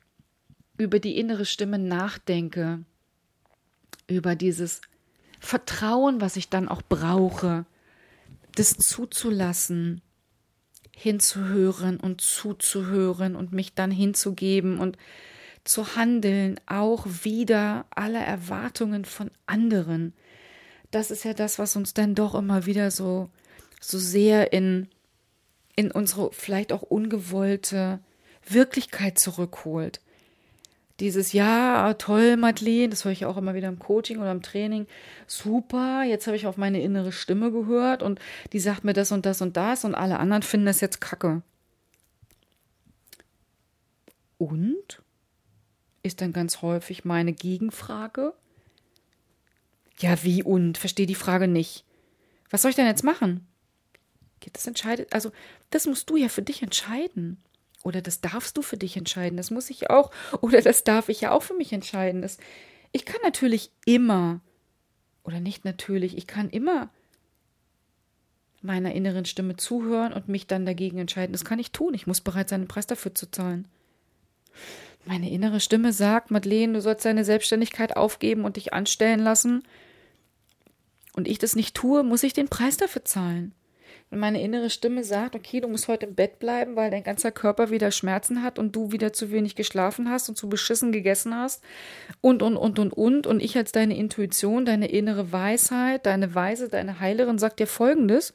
über 0.78 1.00
die 1.00 1.18
innere 1.18 1.46
Stimme 1.46 1.78
nachdenke, 1.78 2.84
über 4.08 4.36
dieses 4.36 4.82
Vertrauen, 5.42 6.22
was 6.22 6.38
ich 6.38 6.50
dann 6.50 6.70
auch 6.70 6.84
brauche, 6.84 7.66
das 8.56 8.78
zuzulassen, 8.78 10.02
hinzuhören 10.96 12.00
und 12.00 12.22
zuzuhören 12.22 13.36
und 13.36 13.52
mich 13.52 13.74
dann 13.74 13.90
hinzugeben 13.90 14.80
und 14.80 14.98
zu 15.64 15.96
handeln, 15.96 16.60
auch 16.68 17.08
wieder 17.24 17.86
alle 17.90 18.20
Erwartungen 18.20 19.04
von 19.04 19.32
anderen. 19.48 20.14
Das 20.92 21.10
ist 21.10 21.26
ja 21.26 21.34
das, 21.34 21.58
was 21.58 21.76
uns 21.76 21.96
dann 21.96 22.14
doch 22.14 22.36
immer 22.36 22.68
wieder 22.68 22.92
so, 22.92 23.30
so 23.80 23.98
sehr 23.98 24.54
in, 24.54 24.90
in 25.76 25.92
unsere 25.92 26.32
vielleicht 26.34 26.72
auch 26.72 26.84
ungewollte 26.84 28.00
Wirklichkeit 28.48 29.18
zurückholt 29.18 30.02
dieses 31.02 31.34
Ja, 31.34 31.94
toll, 31.96 32.38
Madeleine, 32.38 32.90
das 32.90 33.04
höre 33.04 33.12
ich 33.12 33.26
auch 33.26 33.38
immer 33.38 33.54
wieder 33.54 33.68
im 33.68 33.80
Coaching 33.80 34.20
oder 34.20 34.32
im 34.32 34.42
Training. 34.42 34.88
Super, 35.28 36.04
jetzt 36.04 36.28
habe 36.28 36.38
ich 36.38 36.48
auf 36.48 36.58
meine 36.58 36.82
innere 36.82 37.12
Stimme 37.12 37.52
gehört 37.52 38.04
und 38.04 38.20
die 38.54 38.60
sagt 38.60 38.84
mir 38.84 38.94
das 38.94 39.12
und 39.12 39.26
das 39.26 39.42
und 39.42 39.58
das 39.58 39.84
und 39.84 39.96
alle 39.96 40.20
anderen 40.20 40.44
finden 40.44 40.68
das 40.68 40.80
jetzt 40.80 41.02
kacke. 41.02 41.42
Und? 44.38 45.02
Ist 46.04 46.22
dann 46.22 46.34
ganz 46.34 46.62
häufig 46.62 47.06
meine 47.06 47.34
Gegenfrage. 47.34 48.34
Ja, 50.00 50.24
wie 50.24 50.42
und? 50.42 50.78
Verstehe 50.78 51.06
die 51.06 51.16
Frage 51.16 51.48
nicht. 51.48 51.86
Was 52.50 52.62
soll 52.64 52.70
ich 52.70 52.76
denn 52.76 52.88
jetzt 52.88 53.04
machen? 53.04 53.48
Das 54.54 54.66
entscheidet, 54.66 55.14
also, 55.14 55.32
das 55.70 55.86
musst 55.86 56.10
du 56.10 56.16
ja 56.18 56.28
für 56.28 56.42
dich 56.42 56.64
entscheiden. 56.64 57.38
Oder 57.84 58.02
das 58.02 58.22
darfst 58.22 58.58
du 58.58 58.62
für 58.62 58.78
dich 58.78 58.96
entscheiden. 58.96 59.38
Das 59.38 59.52
muss 59.52 59.70
ich 59.70 59.90
auch. 59.90 60.12
Oder 60.42 60.62
das 60.62 60.84
darf 60.84 61.10
ich 61.10 61.22
ja 61.22 61.32
auch 61.32 61.44
für 61.44 61.56
mich 61.56 61.74
entscheiden. 61.74 62.22
Das, 62.22 62.38
ich 62.92 63.06
kann 63.06 63.22
natürlich 63.24 63.72
immer, 63.86 64.42
oder 65.24 65.40
nicht 65.40 65.66
natürlich, 65.66 66.18
ich 66.18 66.28
kann 66.28 66.50
immer 66.50 66.90
meiner 68.62 68.94
inneren 68.94 69.26
Stimme 69.26 69.56
zuhören 69.56 70.14
und 70.14 70.30
mich 70.30 70.46
dann 70.46 70.66
dagegen 70.66 71.00
entscheiden. 71.00 71.34
Das 71.34 71.46
kann 71.46 71.60
ich 71.60 71.72
tun. 71.72 71.96
Ich 71.96 72.06
muss 72.06 72.22
bereit 72.22 72.50
sein, 72.50 72.62
den 72.62 72.68
Preis 72.68 72.86
dafür 72.86 73.16
zu 73.16 73.30
zahlen. 73.32 73.68
Meine 75.06 75.32
innere 75.32 75.60
Stimme 75.60 75.94
sagt, 75.94 76.30
Madeleine, 76.30 76.74
du 76.74 76.82
sollst 76.82 77.06
deine 77.06 77.26
Selbstständigkeit 77.26 77.98
aufgeben 77.98 78.46
und 78.46 78.58
dich 78.58 78.74
anstellen 78.74 79.20
lassen. 79.20 79.64
Und 81.14 81.28
ich 81.28 81.40
das 81.40 81.56
nicht 81.56 81.76
tue, 81.76 82.04
muss 82.04 82.24
ich 82.24 82.34
den 82.34 82.50
Preis 82.50 82.78
dafür 82.78 83.04
zahlen. 83.04 83.54
Wenn 84.12 84.20
meine 84.20 84.42
innere 84.42 84.70
Stimme 84.70 85.06
sagt, 85.06 85.36
okay, 85.36 85.62
du 85.62 85.70
musst 85.70 85.88
heute 85.88 86.06
im 86.06 86.16
Bett 86.16 86.38
bleiben, 86.38 86.76
weil 86.76 86.92
dein 86.92 87.02
ganzer 87.04 87.32
Körper 87.32 87.70
wieder 87.70 87.92
Schmerzen 87.92 88.44
hat 88.44 88.60
und 88.60 88.76
du 88.76 88.92
wieder 88.92 89.14
zu 89.14 89.32
wenig 89.32 89.56
geschlafen 89.56 90.10
hast 90.10 90.28
und 90.28 90.36
zu 90.36 90.50
beschissen 90.50 90.92
gegessen 90.92 91.34
hast 91.34 91.64
und, 92.20 92.44
und, 92.44 92.58
und, 92.58 92.78
und, 92.78 92.92
und. 92.92 93.26
Und 93.26 93.42
ich 93.42 93.56
als 93.56 93.72
deine 93.72 93.96
Intuition, 93.96 94.66
deine 94.66 94.90
innere 94.90 95.32
Weisheit, 95.32 96.06
deine 96.06 96.36
Weise, 96.36 96.68
deine 96.68 97.00
Heilerin 97.00 97.40
sagt 97.40 97.62
dir 97.62 97.68
Folgendes 97.68 98.34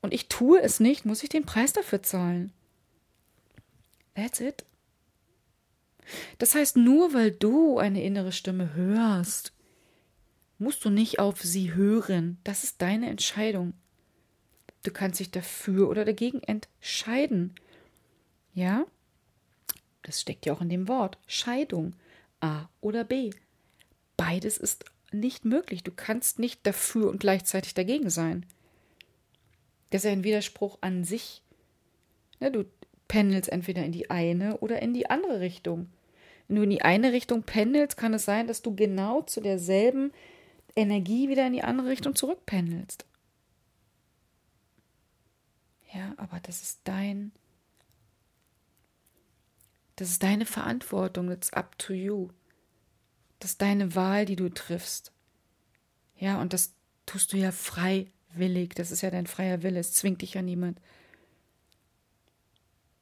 und 0.00 0.14
ich 0.14 0.28
tue 0.28 0.62
es 0.62 0.80
nicht, 0.80 1.04
muss 1.04 1.22
ich 1.22 1.28
den 1.28 1.44
Preis 1.44 1.74
dafür 1.74 2.02
zahlen. 2.02 2.50
That's 4.14 4.40
it. 4.40 4.64
Das 6.38 6.54
heißt, 6.54 6.78
nur 6.78 7.12
weil 7.12 7.32
du 7.32 7.76
eine 7.76 8.02
innere 8.02 8.32
Stimme 8.32 8.72
hörst, 8.74 9.52
musst 10.56 10.86
du 10.86 10.88
nicht 10.88 11.18
auf 11.18 11.42
sie 11.42 11.74
hören. 11.74 12.38
Das 12.44 12.64
ist 12.64 12.80
deine 12.80 13.10
Entscheidung. 13.10 13.74
Du 14.86 14.92
kannst 14.92 15.18
dich 15.18 15.32
dafür 15.32 15.88
oder 15.88 16.04
dagegen 16.04 16.40
entscheiden. 16.44 17.56
Ja? 18.54 18.86
Das 20.02 20.20
steckt 20.20 20.46
ja 20.46 20.52
auch 20.52 20.60
in 20.60 20.68
dem 20.68 20.86
Wort. 20.86 21.18
Scheidung. 21.26 21.96
A 22.38 22.68
oder 22.80 23.02
B. 23.02 23.30
Beides 24.16 24.56
ist 24.58 24.84
nicht 25.10 25.44
möglich. 25.44 25.82
Du 25.82 25.90
kannst 25.90 26.38
nicht 26.38 26.64
dafür 26.64 27.10
und 27.10 27.18
gleichzeitig 27.18 27.74
dagegen 27.74 28.10
sein. 28.10 28.46
Das 29.90 30.02
ist 30.02 30.06
ja 30.06 30.12
ein 30.12 30.22
Widerspruch 30.22 30.78
an 30.82 31.02
sich. 31.02 31.42
Ne, 32.38 32.52
du 32.52 32.64
pendelst 33.08 33.50
entweder 33.50 33.84
in 33.84 33.90
die 33.90 34.08
eine 34.08 34.58
oder 34.58 34.82
in 34.82 34.94
die 34.94 35.10
andere 35.10 35.40
Richtung. 35.40 35.88
Wenn 36.46 36.58
du 36.58 36.62
in 36.62 36.70
die 36.70 36.82
eine 36.82 37.10
Richtung 37.10 37.42
pendelst, 37.42 37.96
kann 37.96 38.14
es 38.14 38.24
sein, 38.24 38.46
dass 38.46 38.62
du 38.62 38.76
genau 38.76 39.22
zu 39.22 39.40
derselben 39.40 40.12
Energie 40.76 41.28
wieder 41.28 41.44
in 41.44 41.54
die 41.54 41.64
andere 41.64 41.88
Richtung 41.88 42.14
zurückpendelst. 42.14 43.04
Ja, 45.96 46.12
aber 46.18 46.40
das 46.40 46.62
ist 46.62 46.80
dein, 46.84 47.32
das 49.96 50.10
ist 50.10 50.22
deine 50.22 50.44
Verantwortung. 50.44 51.30
It's 51.30 51.52
up 51.52 51.78
to 51.78 51.94
you. 51.94 52.28
Das 53.38 53.52
ist 53.52 53.62
deine 53.62 53.94
Wahl, 53.94 54.26
die 54.26 54.36
du 54.36 54.50
triffst. 54.50 55.12
Ja, 56.18 56.40
und 56.40 56.52
das 56.52 56.74
tust 57.06 57.32
du 57.32 57.38
ja 57.38 57.50
freiwillig. 57.50 58.74
Das 58.74 58.90
ist 58.90 59.00
ja 59.00 59.10
dein 59.10 59.26
freier 59.26 59.62
Wille. 59.62 59.80
Es 59.80 59.92
zwingt 59.92 60.20
dich 60.20 60.34
ja 60.34 60.42
niemand. 60.42 60.80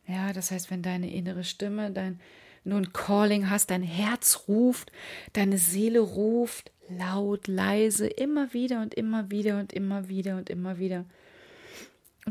Ja, 0.06 0.32
das 0.32 0.50
heißt, 0.50 0.70
wenn 0.70 0.82
deine 0.82 1.12
innere 1.12 1.44
Stimme, 1.44 1.90
dein, 1.90 2.20
ein 2.64 2.92
Calling 2.92 3.50
hast, 3.50 3.70
dein 3.70 3.82
Herz 3.82 4.44
ruft, 4.46 4.92
deine 5.32 5.58
Seele 5.58 6.00
ruft, 6.00 6.70
laut, 6.88 7.48
leise, 7.48 8.06
immer 8.06 8.52
wieder 8.52 8.82
und 8.82 8.94
immer 8.94 9.30
wieder 9.30 9.58
und 9.58 9.72
immer 9.72 10.08
wieder 10.08 10.36
und 10.36 10.48
immer 10.48 10.78
wieder. 10.78 10.98
Und 10.98 11.10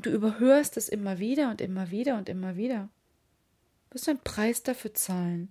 du 0.01 0.10
überhörst 0.10 0.77
es 0.77 0.89
immer 0.89 1.19
wieder 1.19 1.49
und 1.49 1.62
immer 1.62 1.91
wieder 1.91 2.17
und 2.17 2.29
immer 2.29 2.56
wieder. 2.56 2.89
Du 3.89 3.95
wirst 3.95 4.10
einen 4.10 4.19
Preis 4.19 4.63
dafür 4.63 4.93
zahlen. 4.93 5.49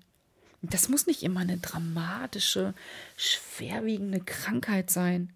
Und 0.63 0.75
das 0.75 0.89
muss 0.89 1.07
nicht 1.07 1.23
immer 1.23 1.41
eine 1.41 1.59
dramatische, 1.59 2.75
schwerwiegende 3.17 4.21
Krankheit 4.21 4.91
sein. 4.91 5.33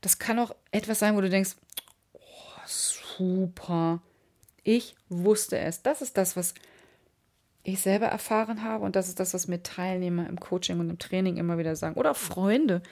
Das 0.00 0.18
kann 0.18 0.38
auch 0.38 0.54
etwas 0.70 0.98
sein, 0.98 1.16
wo 1.16 1.20
du 1.20 1.30
denkst, 1.30 1.56
oh, 2.12 2.18
super. 2.66 4.02
Ich 4.62 4.96
wusste 5.08 5.58
es. 5.58 5.82
Das 5.82 6.02
ist 6.02 6.16
das, 6.16 6.36
was 6.36 6.54
ich 7.62 7.80
selber 7.80 8.06
erfahren 8.06 8.62
habe 8.62 8.84
und 8.84 8.94
das 8.94 9.08
ist 9.08 9.18
das, 9.18 9.32
was 9.32 9.48
mir 9.48 9.62
Teilnehmer 9.62 10.28
im 10.28 10.38
Coaching 10.38 10.80
und 10.80 10.90
im 10.90 10.98
Training 10.98 11.38
immer 11.38 11.56
wieder 11.56 11.74
sagen. 11.76 11.96
Oder 11.96 12.14
Freunde 12.14 12.82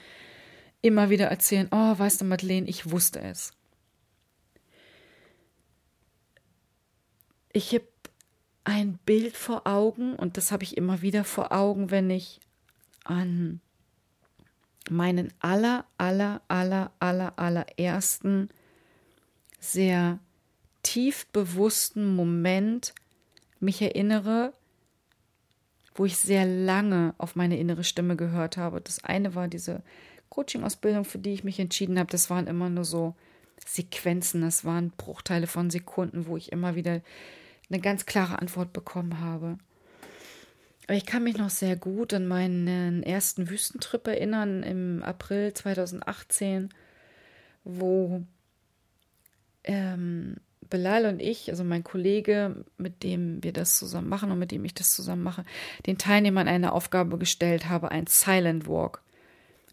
immer 0.81 1.11
wieder 1.11 1.27
erzählen, 1.27 1.67
oh, 1.71 1.97
weißt 1.97 2.21
du, 2.21 2.25
Madeleine, 2.25 2.67
ich 2.67 2.89
wusste 2.89 3.21
es. 3.21 3.53
Ich 7.53 7.73
habe 7.73 7.87
ein 8.63 8.97
Bild 9.05 9.37
vor 9.37 9.67
Augen 9.67 10.15
und 10.15 10.37
das 10.37 10.51
habe 10.51 10.63
ich 10.63 10.77
immer 10.77 11.01
wieder 11.01 11.23
vor 11.23 11.51
Augen, 11.51 11.91
wenn 11.91 12.09
ich 12.09 12.39
an 13.03 13.61
meinen 14.89 15.33
aller, 15.39 15.85
aller, 15.97 16.41
aller, 16.47 16.91
aller, 16.99 17.37
allerersten 17.37 18.49
sehr 19.59 20.19
tief 20.81 21.25
bewussten 21.27 22.15
Moment 22.15 22.93
mich 23.59 23.81
erinnere, 23.81 24.53
wo 25.95 26.05
ich 26.05 26.17
sehr 26.17 26.45
lange 26.45 27.13
auf 27.17 27.35
meine 27.35 27.57
innere 27.57 27.83
Stimme 27.83 28.15
gehört 28.15 28.57
habe. 28.57 28.81
Das 28.81 29.03
eine 29.03 29.35
war 29.35 29.47
diese 29.47 29.83
Coaching-Ausbildung, 30.29 31.05
für 31.05 31.19
die 31.19 31.33
ich 31.33 31.43
mich 31.43 31.59
entschieden 31.59 31.99
habe. 31.99 32.09
Das 32.09 32.29
waren 32.29 32.47
immer 32.47 32.69
nur 32.69 32.83
so 32.83 33.15
Sequenzen, 33.65 34.41
das 34.41 34.65
waren 34.65 34.91
Bruchteile 34.91 35.47
von 35.47 35.69
Sekunden, 35.69 36.25
wo 36.25 36.35
ich 36.35 36.51
immer 36.51 36.75
wieder 36.75 37.01
eine 37.69 37.79
ganz 37.79 38.05
klare 38.05 38.39
Antwort 38.39 38.73
bekommen 38.73 39.19
habe. 39.19 39.57
Aber 40.87 40.97
ich 40.97 41.05
kann 41.05 41.23
mich 41.23 41.37
noch 41.37 41.49
sehr 41.49 41.75
gut 41.75 42.13
an 42.13 42.27
meinen 42.27 43.03
ersten 43.03 43.49
Wüstentrip 43.49 44.05
erinnern 44.07 44.63
im 44.63 45.01
April 45.01 45.53
2018, 45.53 46.69
wo 47.63 48.23
ähm, 49.63 50.35
Belal 50.69 51.05
und 51.05 51.21
ich, 51.21 51.49
also 51.49 51.63
mein 51.63 51.83
Kollege, 51.83 52.65
mit 52.77 53.03
dem 53.03 53.43
wir 53.43 53.53
das 53.53 53.77
zusammen 53.77 54.09
machen 54.09 54.31
und 54.31 54.39
mit 54.39 54.51
dem 54.51 54.65
ich 54.65 54.73
das 54.73 54.93
zusammen 54.93 55.23
mache, 55.23 55.45
den 55.85 55.97
Teilnehmern 55.97 56.47
eine 56.47 56.73
Aufgabe 56.73 57.17
gestellt 57.17 57.69
habe, 57.69 57.91
ein 57.91 58.07
Silent 58.07 58.67
Walk 58.67 59.01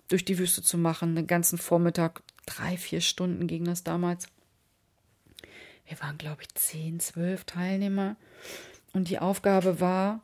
durch 0.09 0.25
die 0.25 0.39
Wüste 0.39 0.63
zu 0.63 0.79
machen. 0.79 1.17
Den 1.17 1.27
ganzen 1.27 1.59
Vormittag, 1.59 2.23
drei, 2.47 2.77
vier 2.77 3.01
Stunden 3.01 3.47
ging 3.47 3.65
das 3.65 3.83
damals 3.83 4.29
wir 5.91 6.01
waren, 6.01 6.19
glaube 6.19 6.43
ich, 6.43 6.55
zehn, 6.55 7.01
zwölf 7.01 7.45
Teilnehmer. 7.45 8.17
Und 8.93 9.09
die 9.11 9.19
Aufgabe 9.19 9.81
war, 9.81 10.21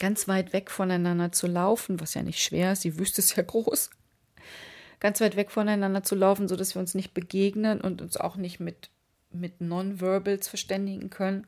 ganz 0.00 0.26
weit 0.26 0.52
weg 0.52 0.70
voneinander 0.70 1.30
zu 1.30 1.46
laufen, 1.46 2.00
was 2.00 2.14
ja 2.14 2.22
nicht 2.22 2.42
schwer 2.42 2.72
ist, 2.72 2.84
die 2.84 2.98
Wüste 2.98 3.20
ist 3.20 3.36
ja 3.36 3.42
groß. 3.42 3.90
Ganz 4.98 5.20
weit 5.20 5.36
weg 5.36 5.50
voneinander 5.50 6.02
zu 6.02 6.16
laufen, 6.16 6.48
sodass 6.48 6.74
wir 6.74 6.80
uns 6.80 6.94
nicht 6.94 7.14
begegnen 7.14 7.80
und 7.80 8.02
uns 8.02 8.16
auch 8.16 8.36
nicht 8.36 8.58
mit, 8.58 8.90
mit 9.30 9.60
Nonverbals 9.60 10.48
verständigen 10.48 11.10
können, 11.10 11.46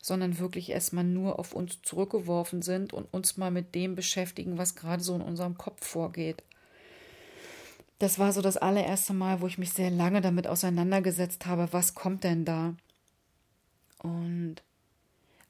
sondern 0.00 0.38
wirklich 0.38 0.70
erstmal 0.70 1.04
nur 1.04 1.38
auf 1.38 1.54
uns 1.54 1.82
zurückgeworfen 1.82 2.62
sind 2.62 2.92
und 2.92 3.12
uns 3.12 3.36
mal 3.36 3.50
mit 3.50 3.74
dem 3.74 3.96
beschäftigen, 3.96 4.58
was 4.58 4.76
gerade 4.76 5.02
so 5.02 5.14
in 5.14 5.22
unserem 5.22 5.58
Kopf 5.58 5.84
vorgeht. 5.84 6.42
Das 7.98 8.18
war 8.18 8.32
so 8.32 8.42
das 8.42 8.56
allererste 8.56 9.12
Mal, 9.12 9.40
wo 9.40 9.46
ich 9.46 9.58
mich 9.58 9.72
sehr 9.72 9.90
lange 9.90 10.20
damit 10.20 10.46
auseinandergesetzt 10.46 11.46
habe, 11.46 11.68
was 11.72 11.94
kommt 11.94 12.24
denn 12.24 12.44
da? 12.44 12.74
Und 14.02 14.62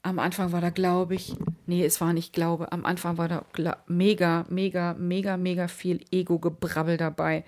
Am 0.05 0.19
Anfang 0.19 0.51
war 0.51 0.59
da, 0.59 0.69
glaube 0.69 1.15
ich, 1.15 1.33
nee, 1.65 1.85
es 1.85 2.01
war 2.01 2.11
nicht 2.11 2.33
Glaube, 2.33 2.73
am 2.73 2.85
Anfang 2.85 3.17
war 3.17 3.29
da 3.29 3.45
mega, 3.87 4.45
mega, 4.49 4.93
mega, 4.95 5.37
mega 5.37 5.69
viel 5.69 6.03
Ego-Gebrabbel 6.11 6.97
dabei. 6.97 7.45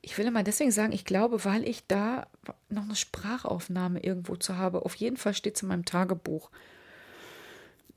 Ich 0.00 0.16
will 0.16 0.30
mal 0.30 0.44
deswegen 0.44 0.70
sagen, 0.70 0.92
ich 0.92 1.04
glaube, 1.04 1.44
weil 1.44 1.68
ich 1.68 1.88
da 1.88 2.28
noch 2.68 2.84
eine 2.84 2.94
Sprachaufnahme 2.94 4.00
irgendwo 4.00 4.36
zu 4.36 4.56
habe. 4.56 4.84
Auf 4.84 4.94
jeden 4.94 5.16
Fall 5.16 5.34
steht 5.34 5.56
es 5.56 5.62
in 5.62 5.68
meinem 5.68 5.84
Tagebuch 5.84 6.50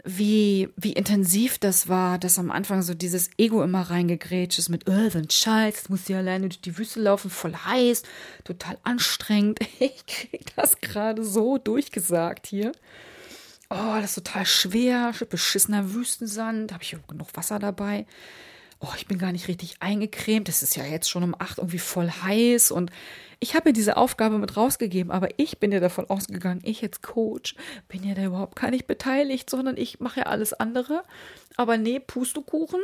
wie, 0.06 0.70
wie 0.78 0.94
intensiv 0.94 1.58
das 1.58 1.90
war, 1.90 2.20
dass 2.20 2.38
am 2.38 2.52
Anfang 2.52 2.84
so 2.84 2.94
dieses 2.94 3.32
Ego 3.38 3.64
immer 3.64 3.82
reingegrätscht 3.82 4.60
ist 4.60 4.70
mit, 4.70 4.88
oh, 4.88 5.10
so 5.10 5.18
ein 5.18 5.30
Scheiß, 5.30 5.76
jetzt 5.76 5.90
du 6.10 6.14
ja 6.14 6.20
alleine 6.20 6.48
durch 6.48 6.62
die 6.62 6.78
Wüste 6.78 7.02
laufen, 7.02 7.32
voll 7.32 7.56
heiß, 7.56 8.04
total 8.44 8.78
anstrengend. 8.84 9.60
Ich 9.80 10.06
krieg 10.06 10.56
das 10.56 10.80
gerade 10.80 11.24
so 11.24 11.58
durchgesagt 11.58 12.48
hier. 12.48 12.72
Oh, 13.70 13.96
das 14.00 14.16
ist 14.16 14.24
total 14.24 14.46
schwer, 14.46 15.12
beschissener 15.30 15.94
Wüstensand, 15.94 16.72
habe 16.72 16.84
ich 16.84 16.96
genug 17.08 17.30
Wasser 17.34 17.60
dabei. 17.60 18.06
Oh, 18.80 18.94
ich 18.96 19.08
bin 19.08 19.18
gar 19.18 19.32
nicht 19.32 19.48
richtig 19.48 19.78
eingecremt. 19.80 20.50
Es 20.50 20.62
ist 20.62 20.76
ja 20.76 20.86
jetzt 20.86 21.10
schon 21.10 21.24
um 21.24 21.36
acht 21.38 21.58
irgendwie 21.58 21.80
voll 21.80 22.10
heiß 22.10 22.72
und 22.72 22.92
ich 23.40 23.56
habe 23.56 23.74
diese 23.74 23.98
Aufgabe 23.98 24.38
mit 24.38 24.58
rausgegeben, 24.58 25.12
aber 25.12 25.30
ich 25.38 25.60
bin 25.60 25.72
ja 25.72 25.80
davon 25.80 26.10
ausgegangen, 26.10 26.62
ich 26.64 26.84
als 26.84 27.02
Coach 27.02 27.56
bin 27.88 28.04
ja 28.04 28.16
da 28.16 28.24
überhaupt 28.24 28.56
gar 28.56 28.72
nicht 28.72 28.88
beteiligt, 28.88 29.50
sondern 29.50 29.78
ich 29.78 30.00
mache 30.00 30.22
ja 30.22 30.26
alles 30.28 30.54
andere. 30.54 31.04
Aber 31.58 31.78
nee, 31.78 32.00
Pustekuchen. 32.00 32.82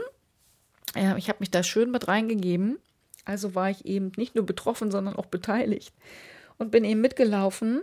Ja, 0.95 1.15
ich 1.15 1.29
habe 1.29 1.39
mich 1.39 1.51
da 1.51 1.63
schön 1.63 1.91
mit 1.91 2.07
reingegeben. 2.07 2.79
Also 3.25 3.55
war 3.55 3.69
ich 3.69 3.85
eben 3.85 4.11
nicht 4.17 4.35
nur 4.35 4.45
betroffen, 4.45 4.91
sondern 4.91 5.15
auch 5.15 5.27
beteiligt 5.27 5.93
und 6.57 6.71
bin 6.71 6.83
eben 6.83 7.01
mitgelaufen. 7.01 7.81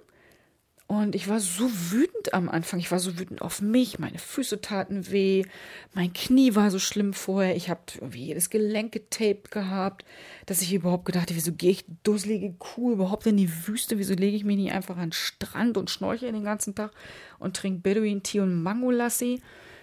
Und 0.89 1.15
ich 1.15 1.29
war 1.29 1.39
so 1.39 1.71
wütend 1.71 2.33
am 2.33 2.49
Anfang. 2.49 2.81
Ich 2.81 2.91
war 2.91 2.99
so 2.99 3.19
wütend 3.19 3.43
auf 3.43 3.61
mich. 3.61 3.99
Meine 3.99 4.19
Füße 4.19 4.63
taten 4.63 5.11
weh. 5.11 5.45
Mein 5.93 6.15
Knie 6.15 6.55
war 6.55 6.71
so 6.71 6.79
schlimm 6.79 7.13
vorher. 7.13 7.55
Ich 7.57 7.69
habe 7.69 7.83
irgendwie 7.97 8.25
jedes 8.25 8.49
Gelenk 8.49 8.93
getaped 8.93 9.51
gehabt, 9.51 10.07
dass 10.47 10.63
ich 10.63 10.73
überhaupt 10.73 11.05
gedacht 11.05 11.29
habe, 11.29 11.37
wieso 11.37 11.53
gehe 11.53 11.73
ich 11.73 11.85
dusselige 12.05 12.55
Kuh 12.55 12.93
überhaupt 12.93 13.27
in 13.27 13.37
die 13.37 13.67
Wüste? 13.67 13.99
Wieso 13.99 14.15
lege 14.15 14.35
ich 14.35 14.45
mich 14.45 14.57
nicht 14.57 14.73
einfach 14.73 14.97
an 14.97 15.11
den 15.11 15.13
Strand 15.13 15.77
und 15.77 15.91
schnorche 15.91 16.33
den 16.33 16.45
ganzen 16.45 16.75
Tag 16.75 16.93
und 17.39 17.55
trinke 17.55 17.81
Bedouin-Tee 17.81 18.41
und 18.41 18.63
Mangolassi? 18.63 19.43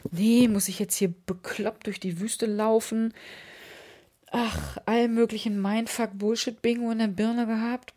Nee, 0.09 0.47
muss 0.47 0.69
ich 0.69 0.79
jetzt 0.79 0.95
hier 0.95 1.13
bekloppt 1.27 1.85
durch 1.85 1.99
die 1.99 2.19
Wüste 2.19 2.47
laufen? 2.47 3.13
Ach, 4.31 4.79
all 4.87 5.07
möglichen 5.07 5.61
Mindfuck-Bullshit-Bingo 5.61 6.89
in 6.89 6.97
der 6.97 7.07
Birne 7.09 7.45
gehabt. 7.45 7.93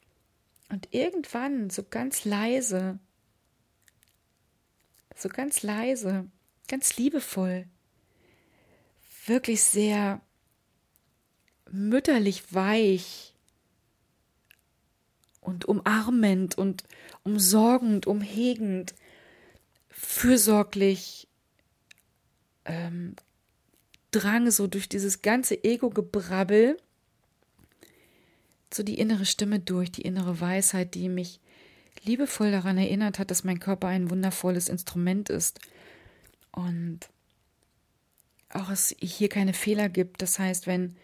Und 0.68 0.88
irgendwann, 0.92 1.70
so 1.70 1.82
ganz 1.82 2.24
leise, 2.24 2.98
so 5.16 5.28
ganz 5.28 5.62
leise, 5.62 6.30
ganz 6.68 6.96
liebevoll, 6.96 7.66
wirklich 9.26 9.62
sehr 9.62 10.20
mütterlich 11.70 12.52
weich 12.54 13.34
und 15.40 15.64
umarmend 15.64 16.56
und 16.56 16.84
umsorgend, 17.24 18.06
umhegend, 18.06 18.94
fürsorglich 19.88 21.28
ähm, 22.64 23.16
drang 24.10 24.50
so 24.50 24.66
durch 24.66 24.88
dieses 24.88 25.22
ganze 25.22 25.64
Ego-Gebrabbel 25.64 26.76
so 28.72 28.82
die 28.82 28.98
innere 28.98 29.24
Stimme 29.24 29.60
durch, 29.60 29.90
die 29.90 30.02
innere 30.02 30.40
Weisheit, 30.40 30.94
die 30.94 31.08
mich 31.08 31.40
liebevoll 32.04 32.50
daran 32.50 32.78
erinnert 32.78 33.18
hat, 33.18 33.30
dass 33.30 33.44
mein 33.44 33.60
Körper 33.60 33.88
ein 33.88 34.10
wundervolles 34.10 34.68
Instrument 34.68 35.30
ist 35.30 35.60
und 36.52 37.00
auch 38.50 38.70
es 38.70 38.94
hier 39.00 39.28
keine 39.28 39.52
Fehler 39.52 39.88
gibt. 39.88 40.22
Das 40.22 40.38
heißt, 40.38 40.66
wenn 40.66 40.96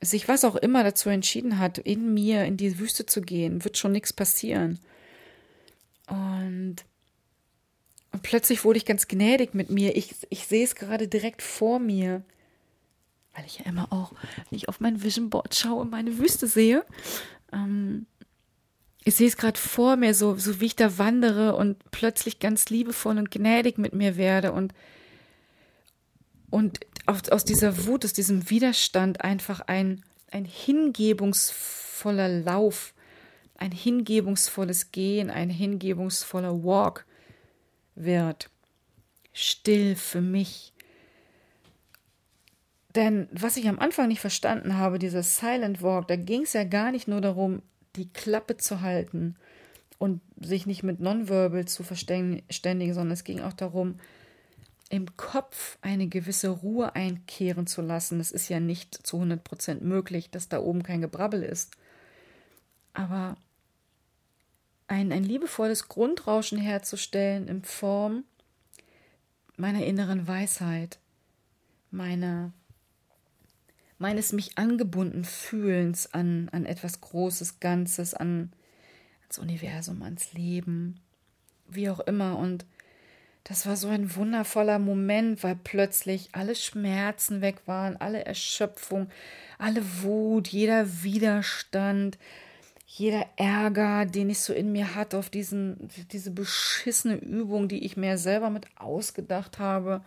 sich 0.00 0.28
was 0.28 0.44
auch 0.44 0.56
immer 0.56 0.84
dazu 0.84 1.08
entschieden 1.08 1.58
hat, 1.58 1.78
in 1.78 2.12
mir 2.12 2.44
in 2.44 2.56
die 2.56 2.78
Wüste 2.78 3.06
zu 3.06 3.22
gehen, 3.22 3.64
wird 3.64 3.78
schon 3.78 3.92
nichts 3.92 4.12
passieren. 4.12 4.78
Und, 6.06 6.76
plötzlich 8.22 8.64
wurde 8.64 8.76
ich 8.76 8.84
ganz 8.84 9.08
gnädig 9.08 9.54
mit 9.54 9.70
mir. 9.70 9.96
Ich, 9.96 10.14
ich 10.28 10.46
sehe 10.46 10.64
es 10.64 10.74
gerade 10.74 11.08
direkt 11.08 11.42
vor 11.42 11.78
mir 11.78 12.22
weil 13.34 13.44
ich 13.46 13.58
ja 13.58 13.66
immer 13.66 13.92
auch 13.92 14.12
nicht 14.50 14.68
auf 14.68 14.80
mein 14.80 15.02
Vision 15.02 15.30
Board 15.30 15.54
schaue, 15.54 15.84
meine 15.84 16.18
Wüste 16.18 16.46
sehe. 16.46 16.84
Ähm, 17.52 18.06
ich 19.04 19.16
sehe 19.16 19.28
es 19.28 19.36
gerade 19.36 19.58
vor 19.58 19.96
mir, 19.96 20.14
so, 20.14 20.36
so 20.36 20.60
wie 20.60 20.66
ich 20.66 20.76
da 20.76 20.98
wandere 20.98 21.56
und 21.56 21.90
plötzlich 21.90 22.38
ganz 22.38 22.70
liebevoll 22.70 23.18
und 23.18 23.30
gnädig 23.30 23.76
mit 23.76 23.92
mir 23.92 24.16
werde 24.16 24.52
und, 24.52 24.72
und 26.50 26.80
aus, 27.06 27.28
aus 27.28 27.44
dieser 27.44 27.86
Wut, 27.86 28.04
aus 28.04 28.14
diesem 28.14 28.48
Widerstand 28.48 29.20
einfach 29.20 29.60
ein, 29.60 30.02
ein 30.30 30.46
hingebungsvoller 30.46 32.28
Lauf, 32.28 32.94
ein 33.56 33.72
hingebungsvolles 33.72 34.90
Gehen, 34.90 35.30
ein 35.30 35.50
hingebungsvoller 35.50 36.64
Walk 36.64 37.04
wird. 37.94 38.48
Still 39.32 39.96
für 39.96 40.20
mich, 40.20 40.72
denn 42.94 43.28
was 43.32 43.56
ich 43.56 43.68
am 43.68 43.78
Anfang 43.78 44.08
nicht 44.08 44.20
verstanden 44.20 44.76
habe, 44.76 44.98
dieser 44.98 45.22
Silent 45.22 45.82
Walk, 45.82 46.08
da 46.08 46.16
ging 46.16 46.42
es 46.42 46.52
ja 46.52 46.64
gar 46.64 46.92
nicht 46.92 47.08
nur 47.08 47.20
darum, 47.20 47.62
die 47.96 48.12
Klappe 48.12 48.56
zu 48.56 48.80
halten 48.80 49.36
und 49.98 50.20
sich 50.40 50.66
nicht 50.66 50.82
mit 50.82 51.00
Nonverbal 51.00 51.66
zu 51.66 51.82
verständigen, 51.82 52.94
sondern 52.94 53.12
es 53.12 53.24
ging 53.24 53.40
auch 53.40 53.52
darum, 53.52 53.98
im 54.90 55.16
Kopf 55.16 55.78
eine 55.80 56.08
gewisse 56.08 56.48
Ruhe 56.50 56.94
einkehren 56.94 57.66
zu 57.66 57.82
lassen. 57.82 58.20
Es 58.20 58.30
ist 58.30 58.48
ja 58.48 58.60
nicht 58.60 59.06
zu 59.06 59.16
100 59.16 59.42
Prozent 59.42 59.82
möglich, 59.82 60.30
dass 60.30 60.48
da 60.48 60.60
oben 60.60 60.82
kein 60.82 61.00
Gebrabbel 61.00 61.42
ist. 61.42 61.72
Aber 62.92 63.36
ein, 64.86 65.10
ein 65.10 65.24
liebevolles 65.24 65.88
Grundrauschen 65.88 66.58
herzustellen 66.58 67.48
in 67.48 67.64
Form 67.64 68.24
meiner 69.56 69.84
inneren 69.84 70.28
Weisheit, 70.28 70.98
meiner 71.90 72.52
meines 73.98 74.32
mich 74.32 74.58
angebunden 74.58 75.24
Fühlens 75.24 76.12
an, 76.12 76.48
an 76.52 76.66
etwas 76.66 77.00
Großes, 77.00 77.60
Ganzes, 77.60 78.14
an 78.14 78.52
ans 79.22 79.38
Universum, 79.38 80.02
ans 80.02 80.32
Leben, 80.32 81.00
wie 81.68 81.88
auch 81.88 82.00
immer. 82.00 82.38
Und 82.38 82.64
das 83.44 83.66
war 83.66 83.76
so 83.76 83.88
ein 83.88 84.16
wundervoller 84.16 84.78
Moment, 84.78 85.42
weil 85.42 85.56
plötzlich 85.56 86.30
alle 86.32 86.54
Schmerzen 86.54 87.40
weg 87.40 87.56
waren, 87.66 87.96
alle 87.96 88.24
Erschöpfung, 88.24 89.08
alle 89.58 89.82
Wut, 90.02 90.48
jeder 90.48 91.02
Widerstand, 91.02 92.18
jeder 92.86 93.26
Ärger, 93.36 94.06
den 94.06 94.30
ich 94.30 94.40
so 94.40 94.52
in 94.52 94.72
mir 94.72 94.94
hatte 94.94 95.18
auf 95.18 95.28
diesen, 95.28 95.88
diese 96.12 96.30
beschissene 96.30 97.16
Übung, 97.16 97.68
die 97.68 97.84
ich 97.84 97.96
mir 97.96 98.18
selber 98.18 98.50
mit 98.50 98.66
ausgedacht 98.76 99.58
habe 99.58 100.02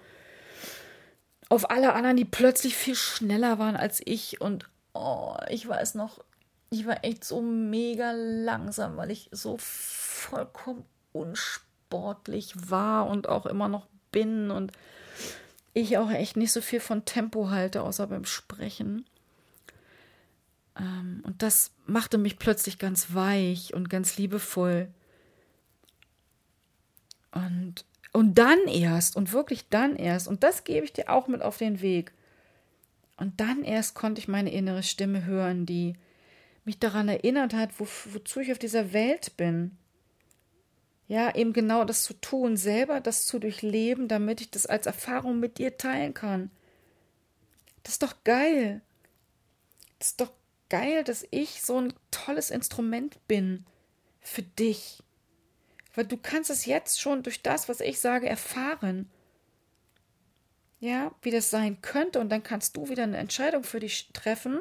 auf 1.49 1.69
alle 1.69 1.93
anderen, 1.93 2.17
die 2.17 2.25
plötzlich 2.25 2.75
viel 2.75 2.95
schneller 2.95 3.59
waren 3.59 3.75
als 3.75 4.01
ich. 4.03 4.41
Und 4.41 4.69
oh, 4.93 5.35
ich 5.49 5.67
weiß 5.67 5.95
noch, 5.95 6.23
ich 6.69 6.85
war 6.85 7.03
echt 7.03 7.23
so 7.23 7.41
mega 7.41 8.11
langsam, 8.11 8.97
weil 8.97 9.11
ich 9.11 9.29
so 9.31 9.57
vollkommen 9.59 10.85
unsportlich 11.13 12.53
war 12.69 13.07
und 13.07 13.29
auch 13.29 13.45
immer 13.45 13.69
noch 13.69 13.87
bin. 14.11 14.51
Und 14.51 14.71
ich 15.73 15.97
auch 15.97 16.11
echt 16.11 16.35
nicht 16.37 16.51
so 16.51 16.61
viel 16.61 16.79
von 16.79 17.05
Tempo 17.05 17.49
halte, 17.49 17.81
außer 17.81 18.07
beim 18.07 18.25
Sprechen. 18.25 19.05
Ähm, 20.77 21.21
und 21.25 21.41
das 21.41 21.71
machte 21.85 22.17
mich 22.17 22.39
plötzlich 22.39 22.77
ganz 22.77 23.13
weich 23.13 23.73
und 23.73 23.89
ganz 23.89 24.17
liebevoll. 24.17 24.89
Und 27.31 27.85
und 28.13 28.35
dann 28.35 28.67
erst, 28.67 29.15
und 29.15 29.33
wirklich 29.33 29.69
dann 29.69 29.95
erst, 29.95 30.27
und 30.27 30.43
das 30.43 30.63
gebe 30.63 30.85
ich 30.85 30.93
dir 30.93 31.09
auch 31.09 31.27
mit 31.27 31.41
auf 31.41 31.57
den 31.57 31.81
Weg. 31.81 32.13
Und 33.17 33.39
dann 33.39 33.63
erst 33.63 33.95
konnte 33.95 34.19
ich 34.19 34.27
meine 34.27 34.51
innere 34.51 34.83
Stimme 34.83 35.25
hören, 35.25 35.65
die 35.65 35.95
mich 36.65 36.79
daran 36.79 37.09
erinnert 37.09 37.53
hat, 37.53 37.79
wo, 37.79 37.87
wozu 38.11 38.39
ich 38.41 38.51
auf 38.51 38.59
dieser 38.59 38.93
Welt 38.93 39.37
bin. 39.37 39.77
Ja, 41.07 41.33
eben 41.33 41.53
genau 41.53 41.85
das 41.85 42.03
zu 42.03 42.13
tun, 42.13 42.57
selber 42.57 42.99
das 42.99 43.25
zu 43.25 43.39
durchleben, 43.39 44.07
damit 44.07 44.41
ich 44.41 44.51
das 44.51 44.65
als 44.65 44.85
Erfahrung 44.85 45.39
mit 45.39 45.57
dir 45.57 45.77
teilen 45.77 46.13
kann. 46.13 46.51
Das 47.83 47.93
ist 47.93 48.03
doch 48.03 48.15
geil. 48.25 48.81
Das 49.99 50.09
ist 50.09 50.21
doch 50.21 50.31
geil, 50.69 51.03
dass 51.05 51.25
ich 51.31 51.61
so 51.61 51.79
ein 51.79 51.93
tolles 52.11 52.51
Instrument 52.51 53.25
bin 53.27 53.65
für 54.19 54.43
dich. 54.43 55.01
Weil 55.97 56.05
du 56.05 56.15
kannst 56.15 56.51
es 56.51 56.67
jetzt 56.67 57.01
schon 57.01 57.23
durch 57.23 57.41
das, 57.41 57.67
was 57.69 57.81
ich 57.81 57.99
sage, 57.99 58.29
erfahren. 58.29 59.09
Ja, 60.79 61.11
wie 61.23 61.31
das 61.31 61.49
sein 61.49 61.81
könnte. 61.81 62.19
Und 62.19 62.29
dann 62.29 62.43
kannst 62.43 62.77
du 62.77 62.87
wieder 62.87 63.01
eine 63.01 63.17
Entscheidung 63.17 63.63
für 63.63 63.79
dich 63.79 64.11
treffen. 64.13 64.59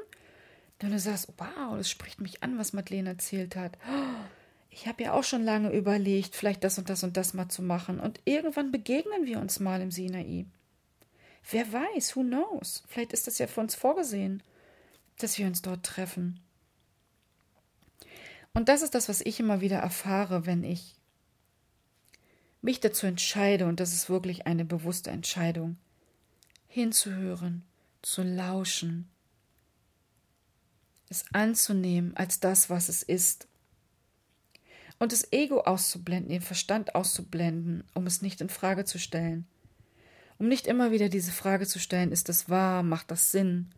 Wenn 0.80 0.92
du 0.92 0.98
sagst, 0.98 1.28
wow, 1.36 1.76
das 1.76 1.90
spricht 1.90 2.22
mich 2.22 2.42
an, 2.42 2.56
was 2.56 2.72
Madeleine 2.72 3.10
erzählt 3.10 3.54
hat. 3.54 3.76
Ich 4.70 4.86
habe 4.86 5.02
ja 5.02 5.12
auch 5.12 5.24
schon 5.24 5.44
lange 5.44 5.74
überlegt, 5.74 6.34
vielleicht 6.34 6.64
das 6.64 6.78
und 6.78 6.88
das 6.88 7.04
und 7.04 7.18
das 7.18 7.34
mal 7.34 7.50
zu 7.50 7.62
machen. 7.62 8.00
Und 8.00 8.18
irgendwann 8.24 8.72
begegnen 8.72 9.26
wir 9.26 9.38
uns 9.38 9.60
mal 9.60 9.82
im 9.82 9.90
Sinai. 9.90 10.46
Wer 11.50 11.70
weiß, 11.70 12.16
who 12.16 12.22
knows? 12.22 12.82
Vielleicht 12.88 13.12
ist 13.12 13.26
das 13.26 13.36
ja 13.36 13.46
für 13.46 13.60
uns 13.60 13.74
vorgesehen, 13.74 14.42
dass 15.18 15.36
wir 15.36 15.46
uns 15.46 15.60
dort 15.60 15.84
treffen. 15.84 16.40
Und 18.54 18.70
das 18.70 18.80
ist 18.80 18.94
das, 18.94 19.10
was 19.10 19.20
ich 19.20 19.38
immer 19.38 19.60
wieder 19.60 19.80
erfahre, 19.80 20.46
wenn 20.46 20.64
ich 20.64 20.95
mich 22.66 22.80
dazu 22.80 23.06
entscheide, 23.06 23.66
und 23.66 23.80
das 23.80 23.94
ist 23.94 24.10
wirklich 24.10 24.46
eine 24.46 24.64
bewusste 24.64 25.10
Entscheidung, 25.10 25.78
hinzuhören, 26.68 27.64
zu 28.02 28.22
lauschen, 28.22 29.08
es 31.08 31.24
anzunehmen 31.32 32.14
als 32.16 32.40
das, 32.40 32.68
was 32.68 32.88
es 32.88 33.02
ist. 33.02 33.46
Und 34.98 35.12
das 35.12 35.32
Ego 35.32 35.60
auszublenden, 35.60 36.30
den 36.30 36.42
Verstand 36.42 36.94
auszublenden, 36.94 37.84
um 37.94 38.06
es 38.06 38.20
nicht 38.20 38.40
in 38.40 38.48
Frage 38.48 38.84
zu 38.84 38.98
stellen. 38.98 39.46
Um 40.38 40.48
nicht 40.48 40.66
immer 40.66 40.90
wieder 40.90 41.08
diese 41.08 41.32
Frage 41.32 41.66
zu 41.66 41.78
stellen, 41.78 42.12
ist 42.12 42.28
das 42.28 42.48
wahr, 42.48 42.82
macht 42.82 43.10
das 43.10 43.30
Sinn? 43.30 43.72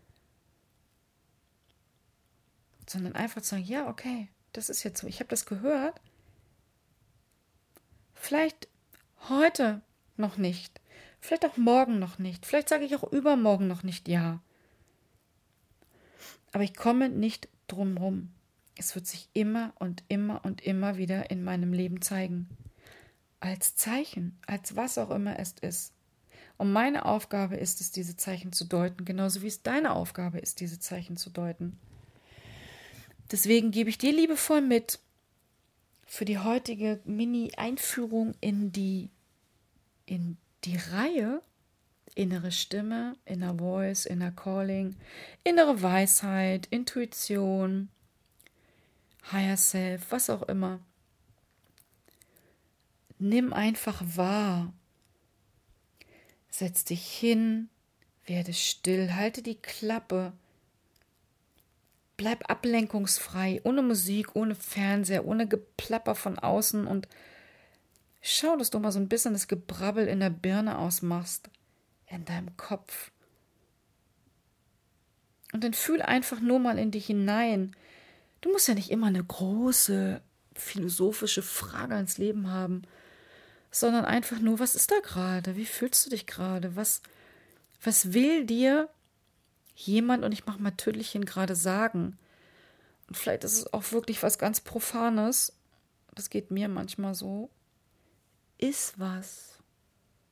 Sondern 2.89 3.15
einfach 3.15 3.43
zu 3.43 3.51
sagen, 3.51 3.65
ja, 3.65 3.89
okay, 3.89 4.29
das 4.53 4.71
ist 4.71 4.83
jetzt 4.83 5.01
so, 5.01 5.07
ich 5.07 5.21
habe 5.21 5.29
das 5.29 5.45
gehört. 5.45 6.01
Vielleicht 8.15 8.69
heute 9.29 9.83
noch 10.17 10.37
nicht, 10.37 10.81
vielleicht 11.21 11.47
auch 11.47 11.57
morgen 11.57 11.99
noch 11.99 12.19
nicht, 12.19 12.47
vielleicht 12.47 12.69
sage 12.69 12.85
ich 12.85 12.95
auch 12.97 13.13
übermorgen 13.13 13.67
noch 13.67 13.83
nicht 13.83 14.09
ja. 14.09 14.41
Aber 16.53 16.65
ich 16.65 16.75
komme 16.75 17.09
nicht 17.09 17.49
drum 17.67 17.97
rum. 17.97 18.31
Es 18.77 18.95
wird 18.95 19.07
sich 19.07 19.29
immer 19.33 19.73
und 19.79 20.05
immer 20.09 20.45
und 20.45 20.61
immer 20.61 20.97
wieder 20.97 21.31
in 21.31 21.43
meinem 21.45 21.73
Leben 21.73 22.01
zeigen. 22.01 22.49
Als 23.41 23.77
Zeichen, 23.77 24.39
als 24.47 24.77
was 24.77 24.99
auch 24.99 25.11
immer 25.11 25.39
es 25.39 25.55
ist. 25.61 25.93
Und 26.57 26.73
meine 26.73 27.05
Aufgabe 27.05 27.57
ist 27.57 27.81
es, 27.81 27.93
diese 27.93 28.17
Zeichen 28.17 28.53
zu 28.53 28.65
deuten, 28.65 29.05
genauso 29.05 29.43
wie 29.43 29.47
es 29.47 29.63
deine 29.63 29.93
Aufgabe 29.93 30.39
ist, 30.39 30.61
diese 30.61 30.81
Zeichen 30.81 31.17
zu 31.17 31.31
deuten. 31.31 31.79
Deswegen 33.31 33.71
gebe 33.71 33.91
ich 33.91 33.99
dir 33.99 34.13
liebevoll 34.13 34.61
mit 34.61 34.99
für 36.09 36.25
die 36.25 36.39
heutige 36.39 37.01
Mini-Einführung 37.05 38.35
in 38.41 38.73
die, 38.73 39.11
in 40.07 40.39
die 40.65 40.79
Reihe 40.91 41.43
innere 42.15 42.51
Stimme, 42.51 43.15
inner 43.27 43.57
Voice, 43.59 44.07
inner 44.07 44.33
Calling, 44.33 44.97
innere 45.45 45.83
Weisheit, 45.83 46.67
Intuition, 46.71 47.91
Higher 49.31 49.59
Self, 49.59 50.11
was 50.11 50.31
auch 50.31 50.43
immer. 50.45 50.81
Nimm 53.19 53.53
einfach 53.53 54.03
wahr. 54.17 54.73
Setz 56.49 56.85
dich 56.85 57.07
hin, 57.07 57.69
werde 58.25 58.55
still, 58.55 59.13
halte 59.13 59.43
die 59.43 59.57
Klappe. 59.57 60.33
Bleib 62.19 62.51
ablenkungsfrei, 62.51 63.61
ohne 63.65 63.81
Musik, 63.81 64.35
ohne 64.35 64.57
Fernseher, 64.57 65.25
ohne 65.25 65.47
Geplapper 65.47 66.15
von 66.17 66.39
außen 66.39 66.87
und 66.87 67.09
schau, 68.21 68.57
dass 68.57 68.71
du 68.71 68.81
mal 68.81 68.93
so 68.93 68.99
ein 68.99 69.09
bisschen 69.09 69.33
das 69.33 69.49
Gebrabbel 69.49 70.07
in 70.09 70.21
der 70.21 70.31
Birne 70.31 70.79
ausmachst 70.79 71.49
in 72.09 72.25
deinem 72.25 72.57
Kopf. 72.57 73.13
Und 75.53 75.63
dann 75.63 75.75
fühl 75.75 76.03
einfach 76.03 76.41
nur 76.41 76.59
mal 76.59 76.77
in 76.79 76.91
dich 76.91 77.07
hinein. 77.07 77.77
Du 78.41 78.51
musst 78.51 78.67
ja 78.67 78.75
nicht 78.75 78.91
immer 78.91 79.07
eine 79.07 79.23
große 79.23 80.21
philosophische 80.55 81.43
Frage 81.43 81.95
ans 81.95 82.19
Leben 82.19 82.51
haben, 82.51 82.83
sondern 83.71 84.05
einfach 84.05 84.41
nur, 84.41 84.59
was 84.59 84.75
ist 84.75 84.91
da 84.91 84.99
gerade? 85.03 85.57
Wie 85.57 85.67
fühlst 85.67 86.05
du 86.05 86.11
dich 86.11 86.27
gerade? 86.27 86.75
Was, 86.75 87.01
was 87.83 88.13
will 88.13 88.45
dir 88.45 88.89
jemand, 89.79 90.25
und 90.25 90.33
ich 90.33 90.47
mache 90.47 90.61
mal 90.61 90.73
Tüdelchen 90.73 91.25
gerade 91.25 91.55
sagen? 91.55 92.19
Und 93.07 93.17
vielleicht 93.17 93.45
ist 93.45 93.59
es 93.59 93.73
auch 93.73 93.93
wirklich 93.93 94.23
was 94.23 94.39
ganz 94.39 94.61
Profanes. 94.61 95.53
Das 96.15 96.31
geht 96.31 96.51
mir 96.51 96.69
manchmal 96.69 97.15
so. 97.15 97.51
Ist 98.59 98.99
was 98.99 99.59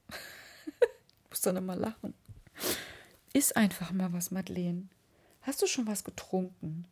muss 1.31 1.41
dann 1.41 1.57
immer 1.57 1.77
lachen. 1.77 2.15
Iss 3.33 3.53
einfach 3.53 3.93
mal 3.93 4.13
was, 4.13 4.31
Madeleine. 4.31 4.89
Hast 5.43 5.63
du 5.63 5.67
schon 5.67 5.87
was 5.87 6.05
getrunken? 6.05 6.87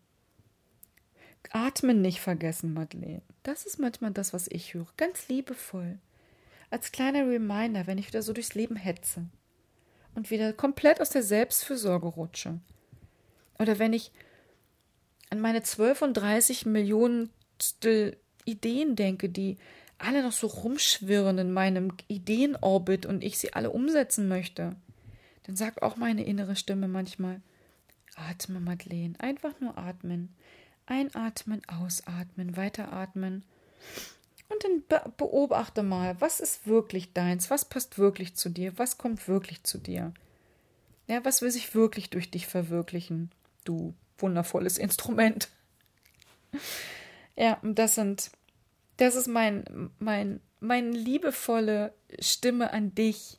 Atmen 1.51 2.01
nicht 2.01 2.21
vergessen, 2.21 2.73
Madeleine. 2.73 3.23
Das 3.43 3.67
ist 3.67 3.79
manchmal 3.79 4.12
das, 4.12 4.33
was 4.33 4.49
ich 4.49 4.75
höre. 4.75 4.87
Ganz 4.97 5.29
liebevoll. 5.29 5.99
Als 6.71 6.93
kleiner 6.93 7.29
Reminder, 7.29 7.87
wenn 7.87 7.99
ich 7.99 8.09
wieder 8.09 8.23
so 8.23 8.33
durchs 8.33 8.55
Leben 8.55 8.77
hetze 8.77 9.27
und 10.14 10.31
wieder 10.31 10.53
komplett 10.53 11.00
aus 11.00 11.11
der 11.11 11.22
Selbstfürsorge 11.22 12.07
rutsche. 12.07 12.61
Oder 13.59 13.79
wenn 13.79 13.92
ich 13.92 14.12
an 15.31 15.40
meine 15.40 15.62
12 15.62 16.03
und 16.03 16.14
30 16.14 16.66
Millionen 16.66 17.31
Ideen 18.44 18.96
denke, 18.96 19.29
die 19.29 19.57
alle 19.98 20.22
noch 20.22 20.33
so 20.33 20.46
rumschwirren 20.46 21.38
in 21.38 21.53
meinem 21.53 21.92
Ideenorbit 22.09 23.07
und 23.07 23.24
ich 23.24 23.38
sie 23.38 23.53
alle 23.53 23.70
umsetzen 23.70 24.29
möchte, 24.29 24.77
dann 25.44 25.57
sagt 25.57 25.83
auch 25.83 25.96
meine 25.96 26.24
innere 26.24 26.57
Stimme 26.57 26.88
manchmal, 26.88 27.40
atme, 28.16 28.61
Madeleine, 28.61 29.14
einfach 29.18 29.61
nur 29.61 29.79
atmen. 29.79 30.35
Einatmen, 30.87 31.62
ausatmen, 31.66 32.57
weiteratmen. 32.57 33.44
Und 34.48 34.62
dann 34.64 34.83
be 34.88 35.12
beobachte 35.16 35.83
mal, 35.83 36.20
was 36.20 36.40
ist 36.40 36.66
wirklich 36.66 37.12
deins, 37.12 37.50
was 37.50 37.64
passt 37.64 37.98
wirklich 37.98 38.35
zu 38.35 38.48
dir, 38.48 38.78
was 38.78 38.98
kommt 38.98 39.26
wirklich 39.26 39.64
zu 39.64 39.78
dir. 39.78 40.12
Ja, 41.07 41.24
was 41.24 41.42
will 41.42 41.50
sich 41.50 41.74
wirklich 41.74 42.11
durch 42.11 42.30
dich 42.30 42.46
verwirklichen, 42.46 43.30
du 43.64 43.94
wundervolles 44.18 44.78
Instrument. 44.78 45.48
Ja, 47.37 47.59
und 47.62 47.78
das 47.78 47.96
sind 47.96 48.30
das 48.96 49.16
ist 49.16 49.26
mein, 49.26 49.90
mein, 49.98 50.40
meine 50.61 50.90
liebevolle 50.90 51.94
Stimme 52.20 52.72
an 52.72 52.94
dich. 52.94 53.37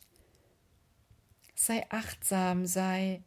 Sei 1.55 1.85
achtsam, 1.89 2.65
sei 2.65 3.23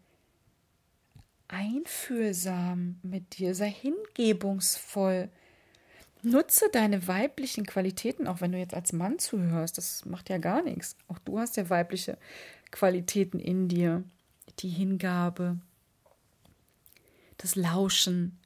einfühlsam 1.48 3.00
mit 3.02 3.38
dir, 3.38 3.54
sei 3.54 3.70
hingebungsvoll. 3.70 5.30
Nutze 6.22 6.68
deine 6.72 7.06
weiblichen 7.06 7.64
Qualitäten, 7.64 8.26
auch 8.26 8.40
wenn 8.40 8.52
du 8.52 8.58
jetzt 8.58 8.74
als 8.74 8.92
Mann 8.92 9.18
zuhörst. 9.18 9.78
Das 9.78 10.04
macht 10.04 10.28
ja 10.28 10.38
gar 10.38 10.62
nichts. 10.62 10.96
Auch 11.06 11.18
du 11.20 11.38
hast 11.38 11.56
ja 11.56 11.70
weibliche 11.70 12.18
Qualitäten 12.70 13.38
in 13.38 13.68
dir. 13.68 14.04
Die 14.60 14.68
Hingabe, 14.68 15.58
das 17.36 17.54
Lauschen, 17.54 18.38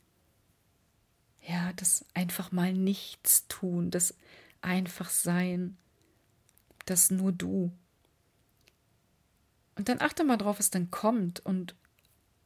ja, 1.47 1.73
das 1.75 2.05
einfach 2.15 2.53
mal 2.53 2.73
nichts 2.73 3.47
tun, 3.49 3.91
das 3.91 4.15
einfach 4.61 5.11
sein, 5.11 5.77
das 6.85 7.11
nur 7.11 7.33
du. 7.33 7.73
Und 9.77 9.89
dann 9.89 10.01
achte 10.01 10.25
mal 10.25 10.37
drauf, 10.37 10.59
was 10.59 10.71
dann 10.71 10.91
kommt. 10.91 11.41
Und 11.41 11.75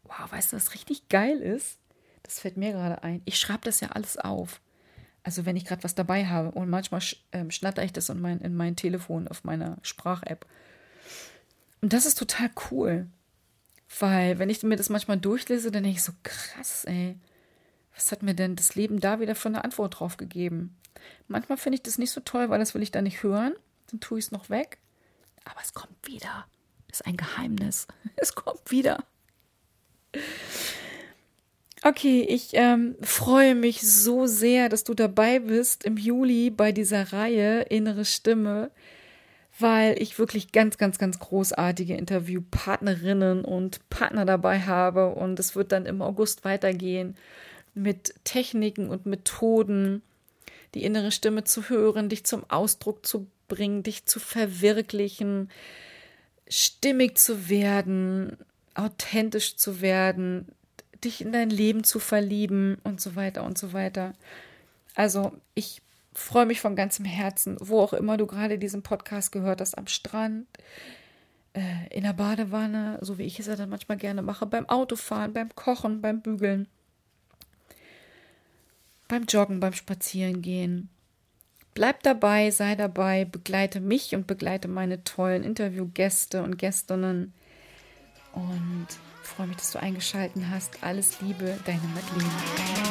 wow, 0.04 0.30
weißt 0.30 0.52
du, 0.52 0.56
was 0.56 0.74
richtig 0.74 1.08
geil 1.08 1.40
ist? 1.40 1.78
Das 2.22 2.40
fällt 2.40 2.56
mir 2.56 2.72
gerade 2.72 3.02
ein. 3.02 3.22
Ich 3.24 3.38
schreibe 3.38 3.64
das 3.64 3.80
ja 3.80 3.88
alles 3.88 4.16
auf. 4.16 4.60
Also 5.26 5.44
wenn 5.44 5.56
ich 5.56 5.64
gerade 5.64 5.82
was 5.82 5.96
dabei 5.96 6.26
habe 6.26 6.52
und 6.52 6.70
manchmal 6.70 7.00
sch 7.00 7.16
äh, 7.32 7.50
schnatter 7.50 7.82
ich 7.82 7.92
das 7.92 8.08
in 8.10 8.20
mein, 8.20 8.38
in 8.38 8.54
mein 8.54 8.76
Telefon 8.76 9.26
auf 9.26 9.42
meiner 9.42 9.76
Sprach-App. 9.82 10.46
Und 11.80 11.92
das 11.92 12.06
ist 12.06 12.16
total 12.16 12.48
cool. 12.70 13.08
Weil 13.98 14.38
wenn 14.38 14.50
ich 14.50 14.62
mir 14.62 14.76
das 14.76 14.88
manchmal 14.88 15.18
durchlese, 15.18 15.72
dann 15.72 15.82
denke 15.82 15.98
ich 15.98 16.04
so, 16.04 16.12
krass, 16.22 16.84
ey 16.84 17.16
was 17.96 18.12
hat 18.12 18.22
mir 18.22 18.34
denn 18.34 18.54
das 18.56 18.74
Leben 18.74 19.00
da 19.00 19.20
wieder 19.20 19.34
für 19.34 19.48
eine 19.48 19.64
Antwort 19.64 19.98
drauf 19.98 20.18
gegeben? 20.18 20.76
Manchmal 21.28 21.58
finde 21.58 21.76
ich 21.76 21.82
das 21.82 21.98
nicht 21.98 22.10
so 22.10 22.20
toll, 22.20 22.50
weil 22.50 22.58
das 22.58 22.74
will 22.74 22.82
ich 22.82 22.92
da 22.92 23.02
nicht 23.02 23.22
hören. 23.22 23.54
Dann 23.90 24.00
tue 24.00 24.18
ich 24.18 24.26
es 24.26 24.32
noch 24.32 24.50
weg. 24.50 24.78
Aber 25.44 25.60
es 25.62 25.72
kommt 25.72 26.06
wieder. 26.06 26.46
Das 26.88 27.00
ist 27.00 27.06
ein 27.06 27.16
Geheimnis. 27.16 27.86
Es 28.16 28.34
kommt 28.34 28.70
wieder. 28.70 29.04
Okay, 31.88 32.26
ich 32.28 32.48
ähm, 32.54 32.96
freue 33.00 33.54
mich 33.54 33.80
so 33.82 34.26
sehr, 34.26 34.68
dass 34.68 34.82
du 34.82 34.92
dabei 34.92 35.38
bist 35.38 35.84
im 35.84 35.96
Juli 35.96 36.50
bei 36.50 36.72
dieser 36.72 37.12
Reihe 37.12 37.60
Innere 37.62 38.04
Stimme, 38.04 38.72
weil 39.60 39.94
ich 40.02 40.18
wirklich 40.18 40.50
ganz, 40.50 40.78
ganz, 40.78 40.98
ganz 40.98 41.20
großartige 41.20 41.94
Interviewpartnerinnen 41.94 43.44
und 43.44 43.88
Partner 43.88 44.24
dabei 44.24 44.62
habe. 44.62 45.10
Und 45.10 45.38
es 45.38 45.54
wird 45.54 45.70
dann 45.70 45.86
im 45.86 46.02
August 46.02 46.44
weitergehen 46.44 47.16
mit 47.74 48.16
Techniken 48.24 48.88
und 48.88 49.06
Methoden, 49.06 50.02
die 50.74 50.82
innere 50.82 51.12
Stimme 51.12 51.44
zu 51.44 51.68
hören, 51.68 52.08
dich 52.08 52.24
zum 52.24 52.42
Ausdruck 52.50 53.06
zu 53.06 53.28
bringen, 53.46 53.84
dich 53.84 54.06
zu 54.06 54.18
verwirklichen, 54.18 55.52
stimmig 56.48 57.16
zu 57.16 57.48
werden, 57.48 58.38
authentisch 58.74 59.56
zu 59.56 59.80
werden, 59.80 60.48
dich 61.04 61.20
in 61.20 61.32
dein 61.32 61.50
Leben 61.50 61.84
zu 61.84 61.98
verlieben 61.98 62.78
und 62.84 63.00
so 63.00 63.16
weiter 63.16 63.44
und 63.44 63.58
so 63.58 63.72
weiter. 63.72 64.14
Also 64.94 65.32
ich 65.54 65.82
freue 66.14 66.46
mich 66.46 66.60
von 66.60 66.76
ganzem 66.76 67.04
Herzen, 67.04 67.56
wo 67.60 67.80
auch 67.80 67.92
immer 67.92 68.16
du 68.16 68.26
gerade 68.26 68.58
diesen 68.58 68.82
Podcast 68.82 69.32
gehört 69.32 69.60
hast, 69.60 69.76
am 69.76 69.86
Strand, 69.86 70.46
äh, 71.52 71.88
in 71.90 72.04
der 72.04 72.14
Badewanne, 72.14 72.98
so 73.02 73.18
wie 73.18 73.24
ich 73.24 73.38
es 73.38 73.46
ja 73.46 73.56
dann 73.56 73.70
manchmal 73.70 73.98
gerne 73.98 74.22
mache, 74.22 74.46
beim 74.46 74.68
Autofahren, 74.68 75.32
beim 75.32 75.54
Kochen, 75.54 76.00
beim 76.00 76.20
Bügeln, 76.22 76.68
beim 79.08 79.24
Joggen, 79.24 79.60
beim 79.60 79.74
Spazierengehen. 79.74 80.88
Bleib 81.74 82.02
dabei, 82.02 82.50
sei 82.50 82.74
dabei, 82.74 83.26
begleite 83.26 83.80
mich 83.80 84.14
und 84.14 84.26
begleite 84.26 84.66
meine 84.66 85.04
tollen 85.04 85.44
Interviewgäste 85.44 86.42
und 86.42 86.56
Gästinnen. 86.56 87.34
Und 88.32 88.86
freue 89.26 89.46
mich, 89.46 89.56
dass 89.56 89.72
du 89.72 89.80
eingeschaltet 89.80 90.42
hast. 90.50 90.82
Alles 90.82 91.20
Liebe, 91.20 91.58
deine 91.64 91.80
Madeleine. 91.94 92.85